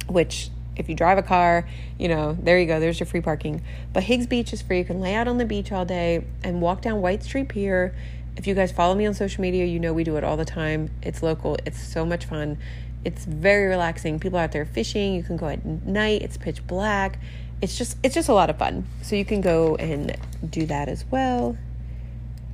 which 0.08 0.50
if 0.76 0.90
you 0.90 0.96
drive 0.96 1.18
a 1.18 1.24
car, 1.24 1.68
you 1.98 2.10
know, 2.10 2.38
there 2.40 2.60
you 2.60 2.68
go, 2.68 2.80
there's 2.80 3.00
your 3.00 3.08
free 3.08 3.22
parking. 3.22 3.64
But 3.94 4.04
Higgs 4.04 4.28
Beach 4.28 4.52
is 4.52 4.62
free. 4.62 4.80
You 4.80 4.86
can 4.86 5.00
lay 5.00 5.16
out 5.16 5.28
on 5.28 5.38
the 5.38 5.46
beach 5.46 5.72
all 5.72 5.86
day 5.86 6.26
and 6.44 6.62
walk 6.62 6.82
down 6.82 7.02
White 7.02 7.24
Street 7.24 7.48
Pier 7.48 7.96
if 8.38 8.46
you 8.46 8.54
guys 8.54 8.72
follow 8.72 8.94
me 8.94 9.06
on 9.08 9.16
social 9.16 9.42
media, 9.42 9.66
you 9.66 9.80
know 9.80 9.92
we 9.94 10.04
do 10.04 10.16
it 10.16 10.24
all 10.24 10.38
the 10.38 10.46
time. 10.46 10.92
It's 11.02 11.24
local, 11.24 11.58
it's 11.66 11.82
so 11.82 12.06
much 12.06 12.26
fun. 12.26 12.60
It's 13.08 13.24
very 13.24 13.68
relaxing. 13.68 14.20
People 14.20 14.38
are 14.38 14.42
out 14.42 14.52
there 14.52 14.66
fishing. 14.66 15.16
You 15.16 15.24
can 15.24 15.38
go 15.38 15.48
at 15.48 15.66
night. 15.66 16.24
It's 16.24 16.36
pitch 16.36 16.68
black. 16.68 17.20
It's 17.62 17.78
just 17.78 17.96
it's 18.04 18.14
just 18.14 18.28
a 18.28 18.34
lot 18.34 18.50
of 18.50 18.58
fun. 18.58 18.86
So 19.02 19.16
you 19.16 19.24
can 19.24 19.40
go 19.40 19.78
and 19.78 20.14
do 20.50 20.66
that 20.66 20.90
as 20.90 21.06
well. 21.10 21.58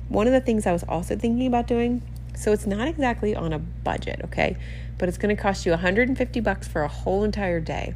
One 0.08 0.28
of 0.28 0.32
the 0.32 0.40
things 0.40 0.64
I 0.64 0.70
was 0.70 0.84
also 0.84 1.16
thinking 1.16 1.48
about 1.48 1.66
doing, 1.66 2.02
so 2.36 2.52
it's 2.52 2.66
not 2.66 2.86
exactly 2.86 3.34
on 3.34 3.52
a 3.52 3.58
budget, 3.58 4.20
okay? 4.26 4.56
But 4.96 5.08
it's 5.08 5.18
going 5.18 5.34
to 5.34 5.42
cost 5.42 5.66
you 5.66 5.72
150 5.72 6.38
bucks 6.38 6.68
for 6.68 6.82
a 6.82 6.88
whole 6.88 7.24
entire 7.24 7.58
day. 7.58 7.94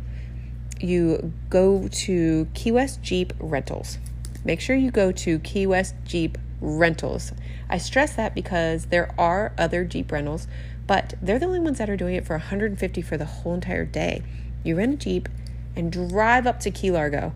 You 0.80 1.32
go 1.50 1.86
to 1.86 2.48
Key 2.54 2.72
West 2.72 3.02
Jeep 3.02 3.34
Rentals. 3.38 3.98
Make 4.44 4.60
sure 4.60 4.74
you 4.74 4.90
go 4.90 5.12
to 5.12 5.38
Key 5.38 5.68
West 5.68 5.94
Jeep 6.04 6.36
rentals. 6.60 7.30
I 7.70 7.78
stress 7.78 8.16
that 8.16 8.34
because 8.34 8.86
there 8.86 9.14
are 9.16 9.52
other 9.56 9.84
Jeep 9.84 10.10
rentals, 10.10 10.48
but 10.88 11.14
they're 11.22 11.38
the 11.38 11.46
only 11.46 11.60
ones 11.60 11.78
that 11.78 11.88
are 11.88 11.96
doing 11.96 12.16
it 12.16 12.26
for 12.26 12.32
150 12.32 13.02
for 13.02 13.16
the 13.16 13.26
whole 13.26 13.54
entire 13.54 13.84
day. 13.84 14.24
You 14.64 14.74
rent 14.74 14.94
a 14.94 14.96
Jeep 14.96 15.28
and 15.76 15.92
drive 15.92 16.46
up 16.46 16.58
to 16.60 16.70
Key 16.72 16.90
Largo. 16.90 17.34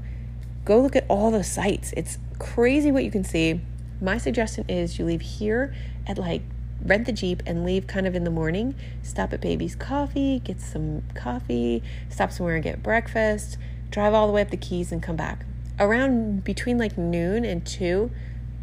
Go 0.64 0.80
look 0.80 0.96
at 0.96 1.04
all 1.06 1.30
the 1.30 1.44
sites. 1.44 1.92
It's 1.96 2.18
crazy 2.38 2.90
what 2.90 3.04
you 3.04 3.10
can 3.10 3.22
see. 3.22 3.60
My 4.00 4.18
suggestion 4.18 4.64
is 4.68 4.98
you 4.98 5.04
leave 5.04 5.20
here 5.20 5.74
at 6.06 6.18
like 6.18 6.42
rent 6.82 7.04
the 7.04 7.12
Jeep 7.12 7.42
and 7.46 7.64
leave 7.64 7.86
kind 7.86 8.06
of 8.06 8.14
in 8.14 8.24
the 8.24 8.30
morning. 8.30 8.74
Stop 9.02 9.32
at 9.34 9.42
Baby's 9.42 9.76
Coffee, 9.76 10.40
get 10.40 10.60
some 10.60 11.02
coffee, 11.14 11.82
stop 12.08 12.32
somewhere 12.32 12.54
and 12.54 12.64
get 12.64 12.82
breakfast, 12.82 13.58
drive 13.90 14.14
all 14.14 14.26
the 14.26 14.32
way 14.32 14.40
up 14.40 14.50
the 14.50 14.56
Keys 14.56 14.90
and 14.90 15.02
come 15.02 15.14
back. 15.14 15.44
around 15.78 16.44
between 16.44 16.78
like 16.78 16.96
noon 16.96 17.44
and 17.44 17.66
2, 17.66 18.10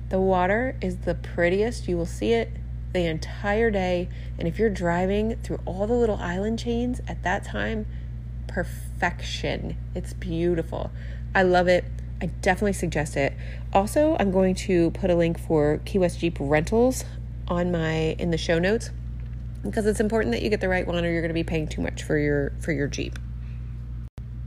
the 0.10 0.19
water 0.19 0.75
is 0.82 0.97
the 0.99 1.15
prettiest. 1.15 1.88
You 1.88 1.97
will 1.97 2.06
see 2.06 2.34
it 2.34 2.49
the 2.93 3.06
entire 3.06 3.71
day. 3.71 4.10
And 4.38 4.47
if 4.47 4.60
you're 4.60 4.69
driving 4.69 5.38
through 5.38 5.60
all 5.65 5.88
the 5.88 5.93
little 5.93 6.17
island 6.17 6.60
chains 6.60 7.02
at 7.08 7.23
that 7.23 7.43
time, 7.43 7.86
perfection. 8.47 9.78
It's 9.95 10.13
beautiful. 10.13 10.91
I 11.34 11.43
love 11.43 11.67
it. 11.67 11.86
I 12.21 12.28
definitely 12.28 12.73
suggest 12.73 13.15
it. 13.15 13.34
Also, 13.71 14.17
I'm 14.19 14.32
going 14.32 14.56
to 14.56 14.91
put 14.91 15.10
a 15.10 15.15
link 15.15 15.39
for 15.39 15.80
Key 15.86 15.99
West 15.99 16.19
Jeep 16.19 16.38
rentals 16.39 17.06
on 17.47 17.71
my 17.71 18.15
in 18.19 18.32
the 18.32 18.38
show 18.38 18.60
notes 18.60 18.91
because 19.63 19.86
it's 19.86 19.99
important 19.99 20.34
that 20.34 20.41
you 20.41 20.49
get 20.49 20.62
the 20.62 20.69
right 20.69 20.86
one 20.86 21.04
or 21.06 21.12
you're 21.12 21.21
going 21.21 21.30
to 21.30 21.34
be 21.34 21.43
paying 21.43 21.67
too 21.67 21.82
much 21.82 22.04
for 22.04 22.17
your 22.17 22.52
for 22.60 22.71
your 22.71 22.88
Jeep. 22.88 23.17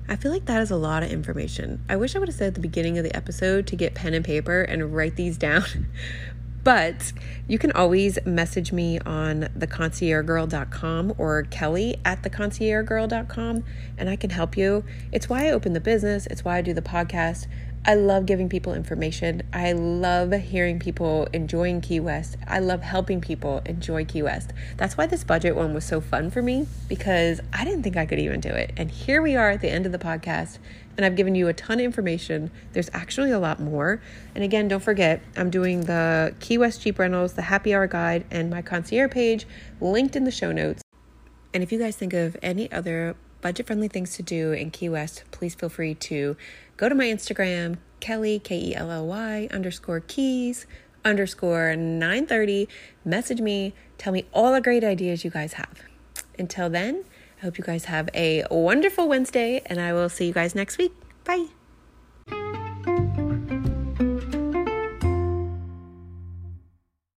I 0.08 0.16
feel 0.16 0.32
like 0.32 0.44
that 0.46 0.60
is 0.60 0.70
a 0.70 0.76
lot 0.76 1.02
of 1.02 1.10
information. 1.10 1.82
I 1.88 1.96
wish 1.96 2.14
I 2.14 2.18
would 2.18 2.28
have 2.28 2.36
said 2.36 2.48
at 2.48 2.54
the 2.54 2.60
beginning 2.60 2.98
of 2.98 3.04
the 3.04 3.16
episode 3.16 3.66
to 3.68 3.76
get 3.76 3.94
pen 3.94 4.12
and 4.12 4.24
paper 4.24 4.60
and 4.62 4.94
write 4.94 5.16
these 5.16 5.38
down. 5.38 5.86
But 6.64 7.12
you 7.48 7.58
can 7.58 7.72
always 7.72 8.18
message 8.24 8.72
me 8.72 8.98
on 9.00 9.48
theconciergegirl.com 9.58 11.14
or 11.18 11.42
Kelly 11.44 11.96
at 12.04 12.22
theconciergegirl.com 12.22 13.64
and 13.98 14.08
I 14.08 14.16
can 14.16 14.30
help 14.30 14.56
you. 14.56 14.84
It's 15.10 15.28
why 15.28 15.48
I 15.48 15.50
open 15.50 15.72
the 15.72 15.80
business, 15.80 16.26
it's 16.26 16.44
why 16.44 16.58
I 16.58 16.62
do 16.62 16.72
the 16.72 16.82
podcast. 16.82 17.46
I 17.84 17.94
love 17.94 18.26
giving 18.26 18.48
people 18.48 18.74
information. 18.74 19.42
I 19.52 19.72
love 19.72 20.30
hearing 20.30 20.78
people 20.78 21.26
enjoying 21.32 21.80
Key 21.80 21.98
West. 21.98 22.36
I 22.46 22.60
love 22.60 22.80
helping 22.80 23.20
people 23.20 23.60
enjoy 23.66 24.04
Key 24.04 24.22
West. 24.22 24.52
That's 24.76 24.96
why 24.96 25.06
this 25.06 25.24
budget 25.24 25.56
one 25.56 25.74
was 25.74 25.84
so 25.84 26.00
fun 26.00 26.30
for 26.30 26.42
me 26.42 26.68
because 26.88 27.40
I 27.52 27.64
didn't 27.64 27.82
think 27.82 27.96
I 27.96 28.06
could 28.06 28.20
even 28.20 28.38
do 28.38 28.50
it. 28.50 28.72
And 28.76 28.88
here 28.88 29.20
we 29.20 29.34
are 29.34 29.50
at 29.50 29.62
the 29.62 29.68
end 29.68 29.84
of 29.84 29.90
the 29.90 29.98
podcast, 29.98 30.58
and 30.96 31.04
I've 31.04 31.16
given 31.16 31.34
you 31.34 31.48
a 31.48 31.52
ton 31.52 31.80
of 31.80 31.84
information. 31.84 32.52
There's 32.72 32.88
actually 32.92 33.32
a 33.32 33.40
lot 33.40 33.58
more. 33.58 34.00
And 34.36 34.44
again, 34.44 34.68
don't 34.68 34.78
forget, 34.78 35.20
I'm 35.36 35.50
doing 35.50 35.80
the 35.80 36.36
Key 36.38 36.58
West 36.58 36.82
Jeep 36.82 37.00
Rentals, 37.00 37.32
the 37.32 37.42
Happy 37.42 37.74
Hour 37.74 37.88
Guide, 37.88 38.26
and 38.30 38.48
my 38.48 38.62
concierge 38.62 39.10
page 39.10 39.44
linked 39.80 40.14
in 40.14 40.22
the 40.22 40.30
show 40.30 40.52
notes. 40.52 40.84
And 41.52 41.64
if 41.64 41.72
you 41.72 41.80
guys 41.80 41.96
think 41.96 42.12
of 42.12 42.36
any 42.42 42.70
other 42.70 43.16
budget 43.40 43.66
friendly 43.66 43.88
things 43.88 44.14
to 44.16 44.22
do 44.22 44.52
in 44.52 44.70
Key 44.70 44.88
West, 44.88 45.24
please 45.32 45.56
feel 45.56 45.68
free 45.68 45.96
to 45.96 46.36
go 46.82 46.88
to 46.88 46.96
my 46.96 47.04
Instagram, 47.04 47.78
Kelly, 48.00 48.40
K 48.40 48.58
E 48.58 48.74
L 48.74 48.90
L 48.90 49.06
Y 49.06 49.48
underscore 49.52 50.00
keys 50.00 50.66
underscore 51.04 51.76
930. 51.76 52.68
Message 53.04 53.40
me, 53.40 53.72
tell 53.98 54.12
me 54.12 54.24
all 54.32 54.52
the 54.52 54.60
great 54.60 54.82
ideas 54.82 55.24
you 55.24 55.30
guys 55.30 55.52
have. 55.52 55.82
Until 56.36 56.68
then, 56.68 57.04
I 57.38 57.44
hope 57.44 57.56
you 57.56 57.62
guys 57.62 57.84
have 57.84 58.08
a 58.14 58.44
wonderful 58.50 59.08
Wednesday, 59.08 59.62
and 59.66 59.80
I 59.80 59.92
will 59.92 60.08
see 60.08 60.26
you 60.26 60.32
guys 60.32 60.56
next 60.56 60.76
week. 60.76 60.92
Bye. 61.22 61.46